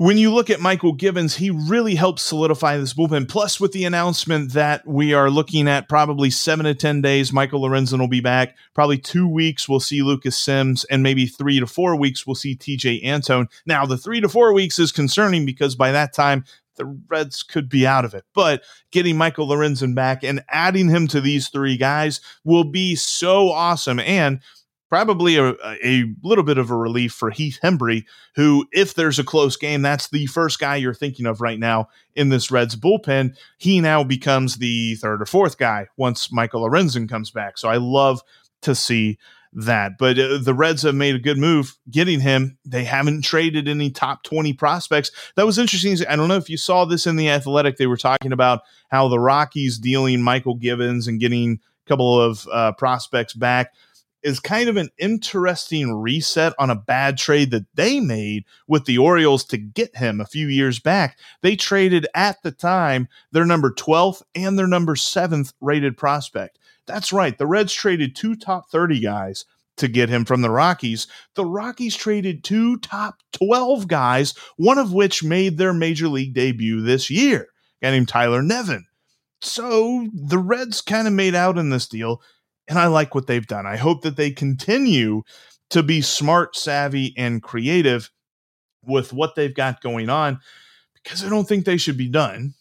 when 0.00 0.16
you 0.16 0.32
look 0.32 0.48
at 0.48 0.60
Mychal 0.60 0.96
Givens, 0.96 1.36
he 1.36 1.50
really 1.50 1.94
helps 1.94 2.22
solidify 2.22 2.78
this 2.78 2.94
bullpen. 2.94 3.28
Plus, 3.28 3.60
with 3.60 3.72
the 3.72 3.84
announcement 3.84 4.54
that 4.54 4.86
we 4.86 5.12
are 5.12 5.28
looking 5.28 5.68
at 5.68 5.90
probably 5.90 6.30
seven 6.30 6.64
to 6.64 6.74
10 6.74 7.02
days, 7.02 7.34
Michael 7.34 7.60
Lorenzen 7.60 7.98
will 7.98 8.08
be 8.08 8.22
back. 8.22 8.56
Probably 8.72 8.96
two 8.96 9.28
weeks, 9.28 9.68
we'll 9.68 9.78
see 9.78 10.00
Lucas 10.00 10.38
Sims, 10.38 10.84
and 10.84 11.02
maybe 11.02 11.26
three 11.26 11.60
to 11.60 11.66
four 11.66 11.96
weeks, 11.96 12.26
we'll 12.26 12.34
see 12.34 12.56
Tejay 12.56 13.04
Antone. 13.04 13.48
Now, 13.66 13.84
the 13.84 13.98
three 13.98 14.22
to 14.22 14.28
four 14.30 14.54
weeks 14.54 14.78
is 14.78 14.90
concerning 14.90 15.44
because 15.44 15.76
by 15.76 15.92
that 15.92 16.14
time, 16.14 16.46
the 16.76 16.86
Reds 17.08 17.42
could 17.42 17.68
be 17.68 17.86
out 17.86 18.06
of 18.06 18.14
it. 18.14 18.24
But 18.34 18.62
getting 18.92 19.18
Michael 19.18 19.48
Lorenzen 19.48 19.94
back 19.94 20.24
and 20.24 20.42
adding 20.48 20.88
him 20.88 21.08
to 21.08 21.20
these 21.20 21.50
three 21.50 21.76
guys 21.76 22.22
will 22.42 22.64
be 22.64 22.96
so 22.96 23.50
awesome. 23.50 24.00
And 24.00 24.40
probably 24.90 25.36
a, 25.36 25.54
a 25.84 26.04
little 26.22 26.44
bit 26.44 26.58
of 26.58 26.70
a 26.70 26.76
relief 26.76 27.12
for 27.12 27.30
Heath 27.30 27.58
Hembree, 27.62 28.04
who, 28.34 28.66
if 28.72 28.94
there's 28.94 29.18
a 29.18 29.24
close 29.24 29.56
game, 29.56 29.82
that's 29.82 30.08
the 30.08 30.26
first 30.26 30.58
guy 30.58 30.76
you're 30.76 30.92
thinking 30.92 31.26
of 31.26 31.40
right 31.40 31.58
now 31.58 31.88
in 32.16 32.28
this 32.28 32.50
Reds 32.50 32.76
bullpen. 32.76 33.36
He 33.56 33.80
now 33.80 34.02
becomes 34.02 34.56
the 34.56 34.96
third 34.96 35.22
or 35.22 35.26
fourth 35.26 35.56
guy 35.56 35.86
once 35.96 36.32
Michael 36.32 36.68
Lorenzen 36.68 37.08
comes 37.08 37.30
back. 37.30 37.56
So 37.56 37.68
I 37.68 37.76
love 37.76 38.20
to 38.62 38.74
see 38.74 39.16
that. 39.52 39.96
But 39.96 40.18
uh, 40.18 40.38
the 40.38 40.54
Reds 40.54 40.82
have 40.82 40.94
made 40.94 41.14
a 41.14 41.20
good 41.20 41.38
move 41.38 41.76
getting 41.88 42.20
him. 42.20 42.58
They 42.64 42.84
haven't 42.84 43.22
traded 43.22 43.68
any 43.68 43.90
top 43.90 44.24
20 44.24 44.52
prospects. 44.54 45.12
That 45.36 45.46
was 45.46 45.58
interesting. 45.58 45.96
I 46.08 46.16
don't 46.16 46.28
know 46.28 46.36
if 46.36 46.50
you 46.50 46.56
saw 46.56 46.84
this 46.84 47.06
in 47.06 47.16
the 47.16 47.30
Athletic. 47.30 47.76
They 47.76 47.86
were 47.86 47.96
talking 47.96 48.32
about 48.32 48.62
how 48.90 49.08
the 49.08 49.20
Rockies 49.20 49.78
dealing 49.78 50.18
Mychal 50.18 50.58
Givens 50.58 51.06
and 51.06 51.20
getting 51.20 51.60
a 51.86 51.88
couple 51.88 52.20
of 52.20 52.46
uh, 52.52 52.72
prospects 52.72 53.34
back 53.34 53.72
is 54.22 54.40
kind 54.40 54.68
of 54.68 54.76
an 54.76 54.90
interesting 54.98 55.94
reset 55.94 56.52
on 56.58 56.70
a 56.70 56.74
bad 56.74 57.18
trade 57.18 57.50
that 57.50 57.66
they 57.74 58.00
made 58.00 58.44
with 58.66 58.84
the 58.84 58.98
Orioles 58.98 59.44
to 59.46 59.56
get 59.58 59.96
him 59.96 60.20
a 60.20 60.26
few 60.26 60.46
years 60.48 60.78
back. 60.78 61.18
They 61.42 61.56
traded 61.56 62.06
at 62.14 62.42
the 62.42 62.52
time 62.52 63.08
their 63.32 63.46
number 63.46 63.72
12th 63.72 64.22
and 64.34 64.58
their 64.58 64.66
number 64.66 64.94
7th 64.94 65.52
rated 65.60 65.96
prospect. 65.96 66.58
That's 66.86 67.12
right. 67.12 67.36
The 67.36 67.46
Reds 67.46 67.72
traded 67.72 68.16
two 68.16 68.34
top 68.36 68.70
30 68.70 69.00
guys 69.00 69.44
to 69.76 69.88
get 69.88 70.08
him 70.08 70.24
from 70.24 70.42
the 70.42 70.50
Rockies. 70.50 71.06
The 71.34 71.44
Rockies 71.44 71.96
traded 71.96 72.44
two 72.44 72.78
top 72.78 73.16
12 73.32 73.88
guys, 73.88 74.34
one 74.56 74.78
of 74.78 74.92
which 74.92 75.24
made 75.24 75.56
their 75.56 75.72
major 75.72 76.08
league 76.08 76.34
debut 76.34 76.80
this 76.80 77.10
year, 77.10 77.48
a 77.80 77.86
guy 77.86 77.90
named 77.92 78.08
Tyler 78.08 78.42
Nevin. 78.42 78.84
So 79.40 80.08
the 80.12 80.38
Reds 80.38 80.82
kind 80.82 81.06
of 81.06 81.14
made 81.14 81.34
out 81.34 81.56
in 81.56 81.70
this 81.70 81.88
deal, 81.88 82.20
and 82.70 82.78
I 82.78 82.86
like 82.86 83.14
what 83.14 83.26
they've 83.26 83.46
done. 83.46 83.66
I 83.66 83.76
hope 83.76 84.02
that 84.02 84.16
they 84.16 84.30
continue 84.30 85.22
to 85.70 85.82
be 85.82 86.00
smart, 86.00 86.56
savvy, 86.56 87.12
and 87.18 87.42
creative 87.42 88.10
with 88.82 89.12
what 89.12 89.34
they've 89.34 89.54
got 89.54 89.82
going 89.82 90.08
on 90.08 90.40
because 90.94 91.22
I 91.24 91.28
don't 91.28 91.46
think 91.46 91.64
they 91.64 91.76
should 91.76 91.98
be 91.98 92.08
done 92.08 92.54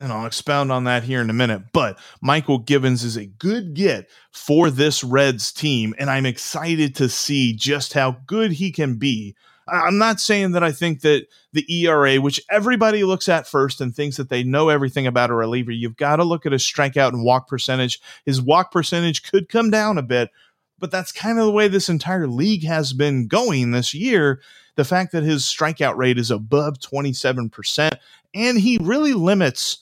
and 0.00 0.10
I'll 0.10 0.26
expound 0.26 0.72
on 0.72 0.84
that 0.84 1.02
here 1.02 1.20
in 1.20 1.28
a 1.28 1.34
minute. 1.34 1.62
But 1.72 1.98
Mychal 2.24 2.64
Givens 2.64 3.04
is 3.04 3.16
a 3.16 3.26
good 3.26 3.74
get 3.74 4.08
for 4.32 4.70
this 4.70 5.04
Reds 5.04 5.52
team, 5.52 5.94
and 5.98 6.08
I'm 6.08 6.24
excited 6.24 6.94
to 6.96 7.08
see 7.08 7.54
just 7.54 7.92
how 7.92 8.16
good 8.26 8.52
he 8.52 8.72
can 8.72 8.96
be. 8.96 9.36
I'm 9.70 9.98
not 9.98 10.20
saying 10.20 10.52
that 10.52 10.64
I 10.64 10.72
think 10.72 11.00
that 11.02 11.26
the 11.52 11.64
ERA, 11.68 12.16
which 12.16 12.40
everybody 12.50 13.04
looks 13.04 13.28
at 13.28 13.46
first 13.46 13.80
and 13.80 13.94
thinks 13.94 14.16
that 14.16 14.28
they 14.28 14.42
know 14.42 14.68
everything 14.68 15.06
about 15.06 15.30
a 15.30 15.34
reliever, 15.34 15.70
you've 15.70 15.96
got 15.96 16.16
to 16.16 16.24
look 16.24 16.44
at 16.46 16.52
his 16.52 16.62
strikeout 16.62 17.12
and 17.12 17.24
walk 17.24 17.48
percentage. 17.48 18.00
His 18.24 18.42
walk 18.42 18.72
percentage 18.72 19.22
could 19.22 19.48
come 19.48 19.70
down 19.70 19.98
a 19.98 20.02
bit, 20.02 20.30
but 20.78 20.90
that's 20.90 21.12
kind 21.12 21.38
of 21.38 21.44
the 21.44 21.52
way 21.52 21.68
this 21.68 21.88
entire 21.88 22.26
league 22.26 22.64
has 22.64 22.92
been 22.92 23.28
going 23.28 23.70
this 23.70 23.94
year. 23.94 24.40
The 24.76 24.84
fact 24.84 25.12
that 25.12 25.22
his 25.22 25.44
strikeout 25.44 25.96
rate 25.96 26.18
is 26.18 26.30
above 26.30 26.78
27%, 26.78 27.92
and 28.34 28.58
he 28.58 28.78
really 28.80 29.12
limits 29.12 29.78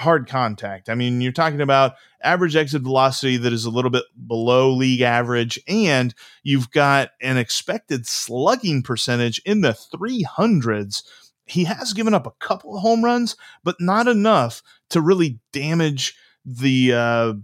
hard 0.00 0.26
contact. 0.26 0.88
I 0.88 0.94
mean, 0.94 1.20
you're 1.20 1.30
talking 1.30 1.60
about 1.60 1.94
average 2.22 2.56
exit 2.56 2.82
velocity 2.82 3.36
that 3.36 3.52
is 3.52 3.64
a 3.64 3.70
little 3.70 3.90
bit 3.90 4.04
below 4.26 4.72
league 4.72 5.02
average, 5.02 5.60
and 5.68 6.14
you've 6.42 6.70
got 6.70 7.10
an 7.20 7.36
expected 7.36 8.06
slugging 8.06 8.82
percentage 8.82 9.40
in 9.44 9.60
the 9.60 9.72
300s. 9.94 11.02
He 11.44 11.64
has 11.64 11.92
given 11.92 12.14
up 12.14 12.26
a 12.26 12.32
couple 12.44 12.74
of 12.74 12.82
home 12.82 13.04
runs, 13.04 13.36
but 13.62 13.76
not 13.78 14.08
enough 14.08 14.62
to 14.90 15.00
really 15.00 15.38
damage 15.52 16.16
the 16.44 16.94
uh, 16.94 17.34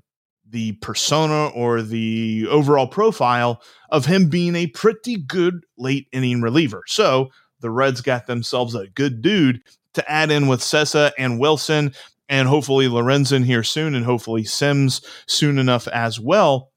the 0.49 0.73
persona 0.75 1.49
or 1.49 1.83
the 1.83 2.47
overall 2.49 2.87
profile 2.87 3.61
of 3.91 4.07
him 4.07 4.29
being 4.29 4.55
a 4.55 4.69
pretty 4.69 5.17
good 5.17 5.65
late 5.77 6.07
inning 6.13 6.41
reliever. 6.41 6.85
So 6.87 7.31
the 7.61 7.71
Reds 7.71 8.01
got 8.01 8.27
themselves 8.27 8.75
a 8.75 8.87
good 8.87 9.21
dude 9.21 9.61
to 9.95 10.11
add 10.11 10.31
in 10.31 10.47
with 10.47 10.61
Cessa 10.61 11.11
and 11.19 11.41
Wilson 11.41 11.93
and 12.29 12.49
hopefully 12.49 12.87
Lorenzen 12.87 13.45
here 13.45 13.63
soon, 13.63 13.95
and 13.95 14.05
hopefully 14.05 14.45
Sims 14.45 15.01
soon 15.27 15.59
enough 15.59 15.87
as 15.89 16.19
well. 16.19 16.73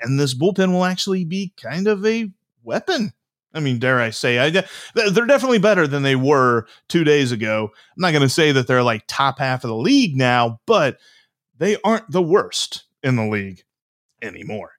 And 0.00 0.18
this 0.18 0.34
bullpen 0.34 0.72
will 0.72 0.84
actually 0.84 1.24
be 1.24 1.52
kind 1.60 1.86
of 1.86 2.04
a 2.06 2.30
weapon. 2.62 3.12
I 3.52 3.60
mean, 3.60 3.78
dare 3.78 4.00
I 4.00 4.10
say, 4.10 4.38
I, 4.38 4.50
they're 4.94 5.26
definitely 5.26 5.60
better 5.60 5.86
than 5.86 6.02
they 6.02 6.16
were 6.16 6.66
two 6.88 7.04
days 7.04 7.30
ago. 7.30 7.70
I'm 7.72 8.00
not 8.00 8.10
going 8.10 8.22
to 8.22 8.28
say 8.28 8.50
that 8.52 8.66
they're 8.66 8.82
like 8.82 9.04
top 9.06 9.38
half 9.38 9.62
of 9.62 9.68
the 9.68 9.76
league 9.76 10.16
now, 10.16 10.60
but 10.66 10.98
they 11.56 11.76
aren't 11.84 12.10
the 12.10 12.22
worst 12.22 12.84
in 13.02 13.14
the 13.14 13.26
league 13.26 13.62
anymore. 14.20 14.72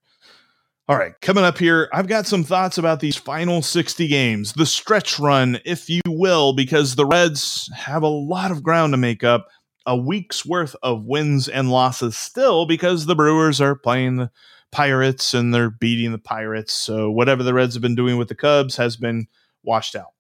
All 0.88 0.98
right, 0.98 1.14
coming 1.22 1.44
up 1.44 1.58
here, 1.58 1.90
I've 1.94 2.08
got 2.08 2.28
some 2.28 2.44
thoughts 2.44 2.78
about 2.78 3.00
these 3.00 3.16
final 3.16 3.64
60 3.64 4.08
games, 4.08 4.54
the 4.54 4.68
stretch 4.68 5.18
run, 5.18 5.60
if 5.66 5.90
you 5.90 6.02
will, 6.06 6.54
because 6.54 6.94
the 6.94 7.08
Reds 7.08 7.72
have 7.74 8.04
a 8.04 8.08
lot 8.08 8.52
of 8.52 8.62
ground 8.62 8.94
to 8.94 8.98
make 8.98 9.24
up 9.24 9.48
a 9.86 9.96
week's 9.96 10.46
worth 10.46 10.76
of 10.82 11.06
wins 11.06 11.48
and 11.48 11.70
losses 11.70 12.18
still 12.18 12.66
because 12.66 13.06
the 13.06 13.16
Brewers 13.16 13.62
are 13.62 13.76
playing 13.76 14.18
the 14.18 14.32
Pirates 14.72 15.34
and 15.34 15.54
they're 15.54 15.70
beating 15.70 16.12
the 16.12 16.18
Pirates. 16.18 16.74
So 16.74 17.12
whatever 17.12 17.44
the 17.44 17.54
Reds 17.54 17.76
have 17.76 17.82
been 17.82 17.96
doing 17.96 18.18
with 18.18 18.28
the 18.28 18.36
Cubs 18.36 18.76
has 18.78 18.98
been 18.98 19.28
washed 19.64 19.96
out. 19.96 20.14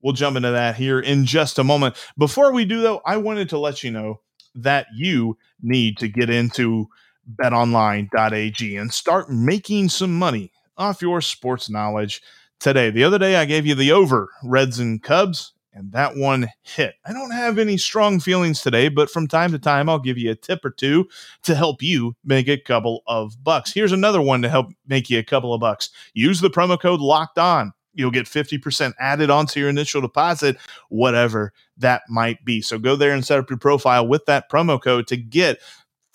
We'll 0.00 0.14
jump 0.14 0.36
into 0.36 0.50
that 0.50 0.74
here 0.74 0.98
in 0.98 1.24
just 1.24 1.58
a 1.58 1.64
moment. 1.64 1.94
Before 2.18 2.52
we 2.52 2.64
do, 2.64 2.80
though, 2.80 3.00
I 3.06 3.18
wanted 3.18 3.48
to 3.50 3.58
let 3.58 3.84
you 3.84 3.92
know 3.92 4.20
that 4.56 4.86
you 4.94 5.38
need 5.62 5.98
to 5.98 6.08
get 6.08 6.28
into 6.28 6.88
betonline.ag 7.36 8.76
and 8.76 8.92
start 8.92 9.30
making 9.30 9.88
some 9.88 10.18
money 10.18 10.50
off 10.76 11.02
your 11.02 11.20
sports 11.20 11.70
knowledge 11.70 12.20
today. 12.58 12.90
The 12.90 13.04
other 13.04 13.18
day, 13.18 13.36
I 13.36 13.44
gave 13.44 13.66
you 13.66 13.76
the 13.76 13.92
over 13.92 14.28
Reds 14.42 14.80
and 14.80 15.00
Cubs 15.00 15.52
and 15.72 15.92
that 15.92 16.16
one 16.16 16.48
hit. 16.62 16.94
I 17.04 17.12
don't 17.12 17.30
have 17.30 17.58
any 17.58 17.76
strong 17.76 18.20
feelings 18.20 18.60
today, 18.60 18.88
but 18.88 19.10
from 19.10 19.26
time 19.26 19.52
to 19.52 19.58
time, 19.58 19.88
I'll 19.88 19.98
give 19.98 20.18
you 20.18 20.30
a 20.30 20.34
tip 20.34 20.64
or 20.64 20.70
two 20.70 21.08
to 21.44 21.54
help 21.54 21.82
you 21.82 22.14
make 22.24 22.48
a 22.48 22.58
couple 22.58 23.02
of 23.06 23.42
bucks. 23.42 23.72
Here's 23.72 23.92
another 23.92 24.20
one 24.20 24.42
to 24.42 24.48
help 24.48 24.66
make 24.86 25.08
you 25.08 25.18
a 25.18 25.24
couple 25.24 25.54
of 25.54 25.60
bucks. 25.60 25.90
Use 26.14 26.40
the 26.40 26.50
promo 26.50 26.80
code 26.80 27.00
locked 27.00 27.38
on. 27.38 27.72
You'll 27.94 28.10
get 28.10 28.26
50% 28.26 28.94
added 28.98 29.30
onto 29.30 29.60
your 29.60 29.68
initial 29.68 30.00
deposit, 30.00 30.56
whatever 30.88 31.52
that 31.76 32.02
might 32.08 32.44
be. 32.44 32.62
So 32.62 32.78
go 32.78 32.96
there 32.96 33.12
and 33.12 33.24
set 33.24 33.38
up 33.38 33.50
your 33.50 33.58
profile 33.58 34.06
with 34.06 34.24
that 34.26 34.50
promo 34.50 34.82
code 34.82 35.06
to 35.08 35.16
get 35.16 35.60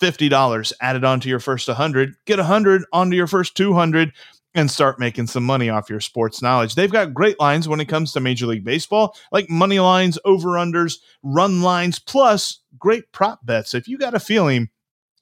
$50 0.00 0.72
added 0.80 1.04
onto 1.04 1.28
your 1.28 1.40
first 1.40 1.68
100, 1.68 2.14
get 2.24 2.38
100 2.38 2.84
onto 2.92 3.16
your 3.16 3.26
first 3.26 3.56
200 3.56 4.12
and 4.54 4.70
start 4.70 4.98
making 4.98 5.26
some 5.26 5.44
money 5.44 5.68
off 5.68 5.90
your 5.90 6.00
sports 6.00 6.40
knowledge. 6.42 6.74
They've 6.74 6.90
got 6.90 7.14
great 7.14 7.38
lines 7.38 7.68
when 7.68 7.80
it 7.80 7.88
comes 7.88 8.12
to 8.12 8.20
Major 8.20 8.46
League 8.46 8.64
Baseball, 8.64 9.14
like 9.30 9.50
money 9.50 9.78
lines, 9.78 10.18
over 10.24 10.50
unders, 10.50 10.98
run 11.22 11.62
lines, 11.62 11.98
plus 11.98 12.60
great 12.78 13.12
prop 13.12 13.44
bets. 13.44 13.74
If 13.74 13.88
you 13.88 13.98
got 13.98 14.14
a 14.14 14.20
feeling 14.20 14.68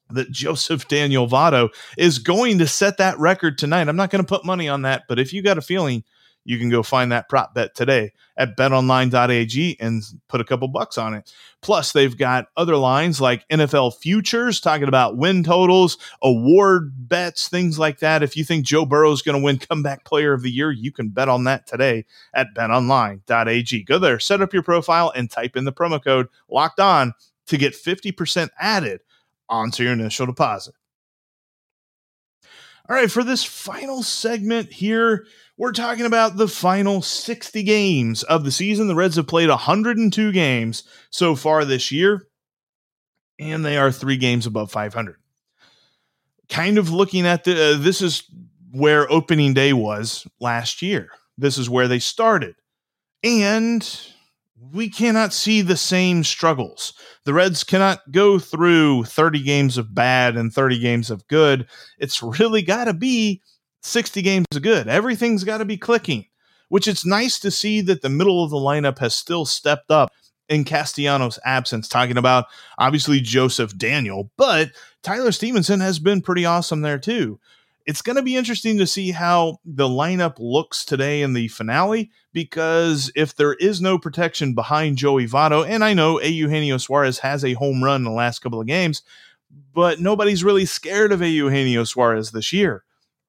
that 0.09 0.31
Joseph 0.31 0.87
Daniel 0.87 1.27
Votto 1.27 1.69
is 1.97 2.19
going 2.19 2.57
to 2.59 2.67
set 2.67 2.97
that 2.97 3.19
record 3.19 3.57
tonight, 3.57 3.89
I'm 3.89 3.97
not 3.97 4.09
going 4.09 4.23
to 4.23 4.27
put 4.27 4.45
money 4.45 4.69
on 4.69 4.83
that, 4.83 5.03
but 5.09 5.19
if 5.19 5.33
you 5.33 5.41
got 5.41 5.57
a 5.57 5.61
feeling 5.61 6.03
you 6.47 6.57
can 6.57 6.69
go 6.69 6.81
find 6.81 7.11
that 7.11 7.27
prop 7.27 7.53
bet 7.53 7.75
today 7.75 8.13
at 8.37 8.55
betonline.ag 8.55 9.77
and 9.81 10.01
put 10.29 10.39
a 10.39 10.45
couple 10.45 10.69
bucks 10.69 10.97
on 10.97 11.13
it. 11.13 11.29
Plus, 11.61 11.91
they've 11.91 12.17
got 12.17 12.47
other 12.55 12.77
lines 12.77 13.19
like 13.19 13.45
NFL 13.49 13.97
futures, 13.97 14.61
talking 14.61 14.87
about 14.87 15.17
win 15.17 15.43
totals, 15.43 15.97
award 16.21 17.09
bets, 17.09 17.49
things 17.49 17.77
like 17.77 17.99
that. 17.99 18.23
If 18.23 18.37
you 18.37 18.45
think 18.45 18.65
Joe 18.65 18.85
Burrow 18.85 19.11
is 19.11 19.21
going 19.21 19.37
to 19.37 19.43
win 19.43 19.57
comeback 19.57 20.05
player 20.05 20.31
of 20.31 20.41
the 20.41 20.49
year, 20.49 20.71
you 20.71 20.93
can 20.93 21.09
bet 21.09 21.27
on 21.27 21.43
that 21.43 21.67
today 21.67 22.05
at 22.33 22.55
betonline.ag. 22.55 23.83
Go 23.83 23.99
there, 23.99 24.17
set 24.17 24.41
up 24.41 24.53
your 24.53 24.63
profile, 24.63 25.11
and 25.13 25.29
type 25.29 25.57
in 25.57 25.65
the 25.65 25.73
promo 25.73 26.01
code 26.01 26.29
locked 26.49 26.79
on 26.79 27.13
to 27.47 27.57
get 27.57 27.73
50% 27.73 28.49
added 28.57 29.01
onto 29.49 29.83
your 29.83 29.91
initial 29.91 30.25
deposit. 30.25 30.75
All 32.89 32.95
right, 32.95 33.11
for 33.11 33.23
this 33.23 33.43
final 33.43 34.01
segment 34.01 34.71
here, 34.71 35.25
we're 35.57 35.73
talking 35.73 36.05
about 36.05 36.37
the 36.37 36.47
final 36.47 37.01
60 37.01 37.61
games 37.63 38.23
of 38.23 38.45
the 38.45 38.51
season. 38.51 38.87
The 38.87 38.95
Reds 38.95 39.17
have 39.17 39.27
played 39.27 39.49
102 39.49 40.31
games 40.31 40.83
so 41.09 41.35
far 41.35 41.65
this 41.65 41.91
year, 41.91 42.27
and 43.39 43.65
they 43.65 43.77
are 43.77 43.91
three 43.91 44.15
games 44.15 44.45
above 44.45 44.71
500. 44.71 45.17
Kind 46.47 46.77
of 46.77 46.89
looking 46.89 47.27
at 47.27 47.43
the, 47.43 47.73
uh, 47.73 47.77
this 47.77 48.01
is 48.01 48.23
where 48.71 49.11
opening 49.11 49.53
day 49.53 49.73
was 49.73 50.25
last 50.39 50.81
year. 50.81 51.09
This 51.37 51.57
is 51.57 51.69
where 51.69 51.89
they 51.89 51.99
started. 51.99 52.55
And 53.21 53.83
we 54.59 54.89
cannot 54.89 55.33
see 55.33 55.61
the 55.61 55.77
same 55.77 56.23
struggles. 56.23 56.93
The 57.25 57.33
Reds 57.33 57.63
cannot 57.63 58.11
go 58.11 58.39
through 58.39 59.03
30 59.05 59.43
games 59.43 59.77
of 59.77 59.93
bad 59.93 60.35
and 60.35 60.51
30 60.51 60.79
games 60.79 61.09
of 61.11 61.27
good. 61.27 61.67
It's 61.97 62.23
really 62.23 62.61
got 62.61 62.85
to 62.85 62.93
be 62.93 63.41
60 63.83 64.21
games 64.21 64.45
of 64.55 64.61
good. 64.61 64.87
Everything's 64.87 65.43
got 65.43 65.59
to 65.59 65.65
be 65.65 65.77
clicking, 65.77 66.25
which 66.69 66.87
it's 66.87 67.05
nice 67.05 67.39
to 67.39 67.51
see 67.51 67.81
that 67.81 68.01
the 68.01 68.09
middle 68.09 68.43
of 68.43 68.49
the 68.49 68.57
lineup 68.57 68.99
has 68.99 69.13
still 69.13 69.45
stepped 69.45 69.91
up 69.91 70.11
in 70.49 70.63
Castellanos' 70.63 71.39
absence, 71.45 71.87
talking 71.87 72.17
about 72.17 72.45
obviously 72.77 73.19
Joseph 73.19 73.77
Daniel, 73.77 74.31
but 74.37 74.71
Tyler 75.03 75.31
Stephenson 75.31 75.81
has 75.81 75.99
been 75.99 76.21
pretty 76.21 76.45
awesome 76.45 76.81
there 76.81 76.99
too. 76.99 77.39
It's 77.87 78.01
going 78.01 78.17
to 78.17 78.21
be 78.21 78.35
interesting 78.35 78.77
to 78.79 78.85
see 78.85 79.11
how 79.11 79.59
the 79.63 79.87
lineup 79.87 80.35
looks 80.39 80.83
today 80.83 81.21
in 81.21 81.31
the 81.31 81.47
finale 81.47 82.11
because 82.33 83.09
if 83.15 83.33
there 83.33 83.53
is 83.53 83.79
no 83.81 83.97
protection 83.97 84.53
behind 84.53 84.97
Joey 84.97 85.25
Votto, 85.25 85.65
and 85.65 85.85
I 85.85 85.93
know 85.93 86.21
Eugenio 86.21 86.77
Suarez 86.77 87.19
has 87.19 87.45
a 87.45 87.53
home 87.53 87.81
run 87.81 88.01
in 88.01 88.03
the 88.03 88.11
last 88.11 88.39
couple 88.39 88.59
of 88.59 88.67
games, 88.67 89.03
but 89.73 90.01
nobody's 90.01 90.43
really 90.43 90.65
scared 90.65 91.13
of 91.13 91.21
Eugenio 91.21 91.85
Suarez 91.85 92.31
this 92.31 92.51
year 92.51 92.83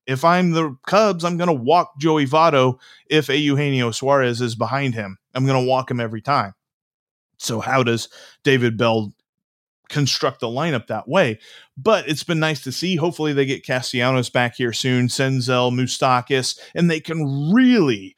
If 0.07 0.25
I'm 0.25 0.51
the 0.51 0.77
Cubs, 0.87 1.25
I'm 1.25 1.37
going 1.37 1.49
to 1.49 1.53
walk 1.53 1.99
Joey 2.01 2.27
Votto 2.27 2.81
if 3.09 3.29
Eugenio 3.29 3.93
Suarez 3.93 4.41
is 4.41 4.57
behind 4.57 4.95
him. 4.95 5.19
I'm 5.35 5.47
going 5.47 5.63
to 5.63 5.69
walk 5.69 5.91
him 5.91 6.01
every 6.01 6.23
time. 6.23 6.55
So, 7.39 7.61
how 7.61 7.85
does 7.85 8.09
David 8.43 8.77
Bell 8.77 9.15
construct 9.89 10.41
the 10.41 10.49
lineup 10.49 10.89
that 10.89 11.09
way? 11.09 11.39
But 11.81 12.09
it's 12.09 12.25
been 12.25 12.41
nice 12.41 12.61
to 12.63 12.73
see. 12.73 12.97
Hopefully, 12.97 13.33
they 13.33 13.47
get 13.47 13.65
Castellanos 13.65 14.31
back 14.31 14.57
here 14.57 14.73
soon, 14.73 15.07
Senzel, 15.07 15.73
Moustakas, 15.73 16.59
and 16.75 16.91
they 16.91 16.99
can 16.99 17.53
really 17.53 18.17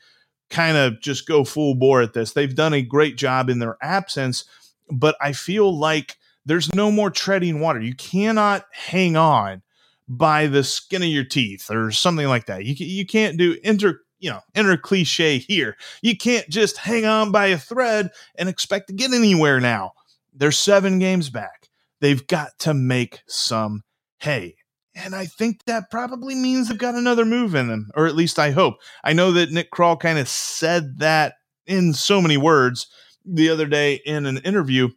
kind 0.49 0.77
of 0.77 1.01
just 1.01 1.27
go 1.27 1.45
full 1.45 1.75
bore 1.75 2.01
at 2.01 2.15
this. 2.15 2.33
They've 2.33 2.55
done 2.55 2.73
a 2.73 2.83
great 2.83 3.17
job 3.17 3.51
in 3.51 3.59
their 3.59 3.77
absence, 3.83 4.45
but 4.91 5.15
I 5.21 5.33
feel 5.33 5.79
like 5.79 6.17
there's 6.47 6.75
no 6.75 6.91
more 6.91 7.11
treading 7.11 7.61
water. 7.61 7.81
You 7.81 7.95
cannot 7.95 8.65
hang 8.73 9.17
on 9.17 9.63
by 10.09 10.49
the 10.49 10.65
skin 10.65 11.03
of 11.03 11.09
your 11.09 11.25
teeth 11.25 11.71
or 11.71 11.91
something 11.93 12.27
like 12.27 12.47
that. 12.47 12.65
You 12.65 12.75
you 12.75 13.07
can't 13.07 13.37
do 13.37 13.57
inter 13.63 14.01
you 14.19 14.31
know 14.31 14.41
enter 14.55 14.77
cliche 14.77 15.39
here. 15.39 15.77
You 16.03 16.17
can't 16.17 16.49
just 16.49 16.79
hang 16.79 17.05
on 17.05 17.31
by 17.31 17.47
a 17.47 17.59
thread 17.59 18.11
and 18.37 18.49
expect 18.49 18.89
to 18.89 18.93
get 18.93 19.13
anywhere 19.13 19.61
now. 19.61 19.93
They're 20.35 20.53
seven 20.53 20.99
games 20.99 21.29
back. 21.29 21.60
They've 22.01 22.27
got 22.27 22.59
to 22.61 22.75
make 22.75 23.21
some 23.27 23.83
hay. 24.19 24.57
And 24.95 25.15
I 25.15 25.27
think 25.27 25.65
that 25.65 25.91
probably 25.91 26.35
means 26.35 26.69
they've 26.69 26.77
got 26.77 26.95
another 26.95 27.25
move 27.25 27.55
in 27.55 27.69
them, 27.69 27.91
or 27.95 28.07
at 28.07 28.17
least 28.17 28.39
I 28.39 28.51
hope. 28.51 28.75
I 29.05 29.13
know 29.13 29.33
that 29.33 29.53
Nick 29.53 29.71
Krall 29.71 29.99
kind 29.99 30.19
of 30.19 30.29
said 30.29 30.99
that 30.99 31.35
in 31.67 31.93
so 31.93 32.21
many 32.21 32.37
words 32.37 32.89
the 33.25 33.51
other 33.51 33.67
day 33.67 34.01
in 34.05 34.27
an 34.27 34.39
interview. 34.39 34.89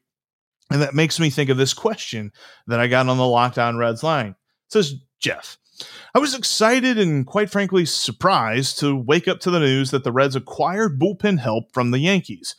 And 0.71 0.81
that 0.81 0.95
makes 0.95 1.19
me 1.19 1.29
think 1.29 1.49
of 1.49 1.57
this 1.57 1.73
question 1.73 2.31
that 2.67 2.79
I 2.79 2.87
got 2.87 3.07
on 3.07 3.17
the 3.17 3.27
Locked 3.27 3.59
On 3.59 3.77
Reds 3.77 4.01
line. 4.01 4.29
It 4.29 4.35
says, 4.69 4.95
Jeff, 5.19 5.57
I 6.15 6.19
was 6.19 6.33
excited 6.33 6.97
and 6.97 7.25
quite 7.27 7.51
frankly 7.51 7.85
surprised 7.85 8.79
to 8.79 8.95
wake 8.95 9.27
up 9.27 9.39
to 9.41 9.51
the 9.51 9.59
news 9.59 9.91
that 9.91 10.03
the 10.03 10.11
Reds 10.11 10.35
acquired 10.35 10.99
bullpen 10.99 11.39
help 11.39 11.65
from 11.73 11.91
the 11.91 11.99
Yankees. 11.99 12.55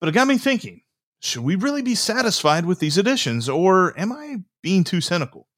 But 0.00 0.08
it 0.08 0.12
got 0.12 0.28
me 0.28 0.38
thinking 0.38 0.82
should 1.20 1.42
we 1.42 1.56
really 1.56 1.82
be 1.82 1.94
satisfied 1.94 2.64
with 2.64 2.78
these 2.78 2.98
additions, 2.98 3.48
or 3.48 3.98
am 3.98 4.12
I 4.12 4.36
being 4.62 4.84
too 4.84 5.00
cynical? 5.00 5.48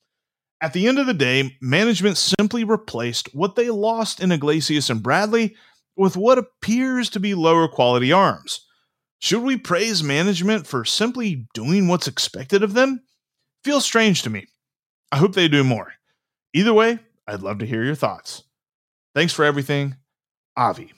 At 0.62 0.72
the 0.72 0.86
end 0.86 0.98
of 0.98 1.06
the 1.06 1.14
day, 1.14 1.56
management 1.60 2.18
simply 2.18 2.64
replaced 2.64 3.34
what 3.34 3.56
they 3.56 3.70
lost 3.70 4.20
in 4.20 4.32
Iglesias 4.32 4.90
and 4.90 5.02
Bradley 5.02 5.56
with 5.96 6.16
what 6.16 6.38
appears 6.38 7.10
to 7.10 7.20
be 7.20 7.34
lower 7.34 7.68
quality 7.68 8.12
arms. 8.12 8.66
Should 9.20 9.42
we 9.42 9.56
praise 9.56 10.02
management 10.02 10.66
for 10.66 10.84
simply 10.84 11.46
doing 11.54 11.88
what's 11.88 12.08
expected 12.08 12.62
of 12.62 12.74
them? 12.74 13.02
Feels 13.64 13.84
strange 13.84 14.22
to 14.22 14.30
me. 14.30 14.46
I 15.12 15.18
hope 15.18 15.34
they 15.34 15.48
do 15.48 15.64
more. 15.64 15.92
Either 16.54 16.72
way, 16.72 16.98
I'd 17.26 17.42
love 17.42 17.58
to 17.58 17.66
hear 17.66 17.84
your 17.84 17.94
thoughts. 17.94 18.44
Thanks 19.14 19.32
for 19.32 19.44
everything, 19.44 19.96
Avi. 20.56 20.92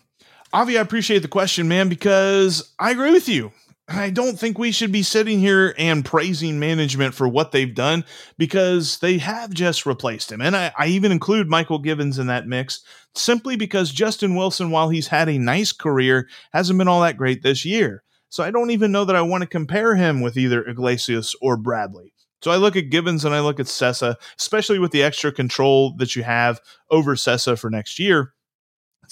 Avi, 0.53 0.79
I 0.79 0.83
appreciate 0.83 1.21
the 1.21 1.29
question, 1.29 1.67
man, 1.67 1.89
because 1.89 2.75
I 2.79 2.91
agree 2.91 3.11
with 3.11 3.29
you. 3.29 3.53
I 3.93 4.11
don't 4.11 4.39
think 4.39 4.59
we 4.59 4.73
should 4.73 4.93
be 4.93 5.03
sitting 5.03 5.39
here 5.39 5.75
and 5.79 6.05
praising 6.05 6.59
management 6.59 7.15
for 7.15 7.29
what 7.29 7.53
they've 7.53 7.75
done 7.75 8.05
because 8.39 8.99
they 8.99 9.19
have 9.19 9.53
just 9.53 9.87
replaced 9.87 10.33
him. 10.33 10.41
And 10.41 10.57
I, 10.57 10.73
I, 10.79 10.87
even 10.87 11.13
include 11.13 11.49
Mychal 11.49 11.83
Givens 11.83 12.19
in 12.19 12.27
that 12.29 12.47
mix 12.47 12.83
simply 13.15 13.57
because 13.57 13.91
Justin 13.91 14.35
Wilson, 14.35 14.71
while 14.71 14.89
he's 14.89 15.09
had 15.09 15.29
a 15.29 15.39
nice 15.39 15.73
career, 15.73 16.29
hasn't 16.53 16.79
been 16.79 16.89
all 16.89 17.03
that 17.03 17.17
great 17.17 17.43
this 17.43 17.65
year. 17.65 18.03
So 18.29 18.43
I 18.43 18.51
don't 18.51 18.71
even 18.71 18.93
know 18.93 19.05
that 19.05 19.17
I 19.17 19.23
want 19.23 19.43
to 19.43 19.47
compare 19.47 19.95
him 19.95 20.21
with 20.21 20.37
either 20.37 20.67
Iglesias 20.67 21.35
or 21.43 21.57
Bradley. 21.57 22.15
So 22.43 22.51
I 22.51 22.57
look 22.57 22.77
at 22.77 22.91
Givens 22.91 23.25
and 23.25 23.35
I 23.35 23.41
look 23.41 23.61
at 23.61 23.67
Cessa, 23.67 24.17
especially 24.39 24.79
with 24.79 24.91
the 24.91 25.03
extra 25.03 25.31
control 25.31 25.95
that 25.99 26.17
you 26.17 26.23
have 26.23 26.61
over 26.91 27.15
Cessa 27.15 27.59
for 27.59 27.71
next 27.71 27.99
year. 27.99 28.33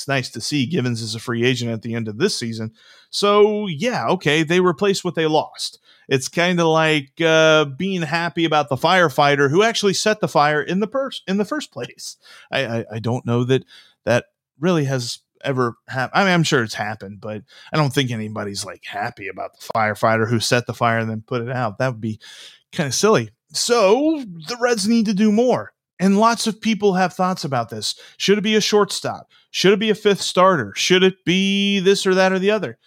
It's 0.01 0.09
nice 0.09 0.31
to 0.31 0.41
see 0.41 0.65
Givens 0.65 1.03
is 1.03 1.15
a 1.15 1.21
free 1.21 1.45
agent 1.45 1.71
at 1.71 1.83
the 1.83 1.95
end 1.95 2.09
of 2.09 2.17
this 2.17 2.35
season. 2.35 2.73
So 3.11 3.67
yeah, 3.67 4.09
okay, 4.09 4.43
they 4.43 4.61
replaced 4.61 5.05
what 5.05 5.15
they 5.15 5.27
lost. 5.27 5.79
It's 6.09 6.27
kind 6.27 6.59
of 6.59 6.69
like 6.69 7.13
uh, 7.21 7.67
being 7.67 8.01
happy 8.01 8.47
about 8.47 8.71
the 8.71 8.77
firefighter 8.77 9.51
who 9.51 9.63
actually 9.63 9.93
set 9.93 10.21
the 10.21 10.27
fire 10.27 10.63
in 10.63 10.81
the 10.81 10.87
pers- 10.87 11.23
in 11.29 11.37
the 11.37 11.45
first 11.45 11.71
place. 11.71 12.17
I, 12.51 12.65
I, 12.65 12.85
I 12.93 12.99
don't 12.99 13.27
know 13.27 13.45
that 13.45 13.67
that 14.07 14.25
really 14.59 14.87
has 14.87 15.19
ever 15.45 15.77
happened. 15.87 16.19
I 16.19 16.25
mean, 16.25 16.33
I'm 16.33 16.45
sure 16.45 16.63
it's 16.63 16.73
happened, 16.73 17.21
but 17.21 17.43
I 17.71 17.77
don't 17.77 17.93
think 17.93 18.11
anybody's 18.11 18.65
like 18.65 18.87
happy 18.87 19.29
about 19.29 19.61
the 19.61 19.67
firefighter 19.75 20.27
who 20.27 20.41
set 20.41 20.67
the 20.67 20.73
fire 20.73 20.99
and 21.01 21.11
then 21.11 21.25
put 21.27 21.43
it 21.43 21.51
out. 21.51 21.77
That 21.77 21.93
would 21.93 22.01
be 22.01 22.21
kind 22.73 22.87
of 22.87 22.95
silly. 22.95 23.33
So 23.53 24.25
the 24.25 24.57
Reds 24.59 24.89
need 24.89 25.05
to 25.07 25.15
do 25.15 25.31
more. 25.31 25.75
And 26.01 26.19
lots 26.19 26.47
of 26.47 26.61
people 26.61 26.95
have 26.95 27.13
thoughts 27.13 27.45
about 27.45 27.69
this. 27.69 27.95
Should 28.17 28.39
it 28.39 28.43
be 28.43 28.57
a 28.57 28.61
shortstop? 28.61 29.31
Should 29.51 29.75
it 29.75 29.79
be 29.79 29.91
a 29.91 29.95
fifth 29.95 30.23
starter? 30.23 30.73
Should 30.75 31.03
it 31.03 31.25
be 31.25 31.79
this 31.79 32.07
or 32.07 32.15
that 32.15 32.33
or 32.33 32.39
the 32.39 32.51
other? 32.51 32.79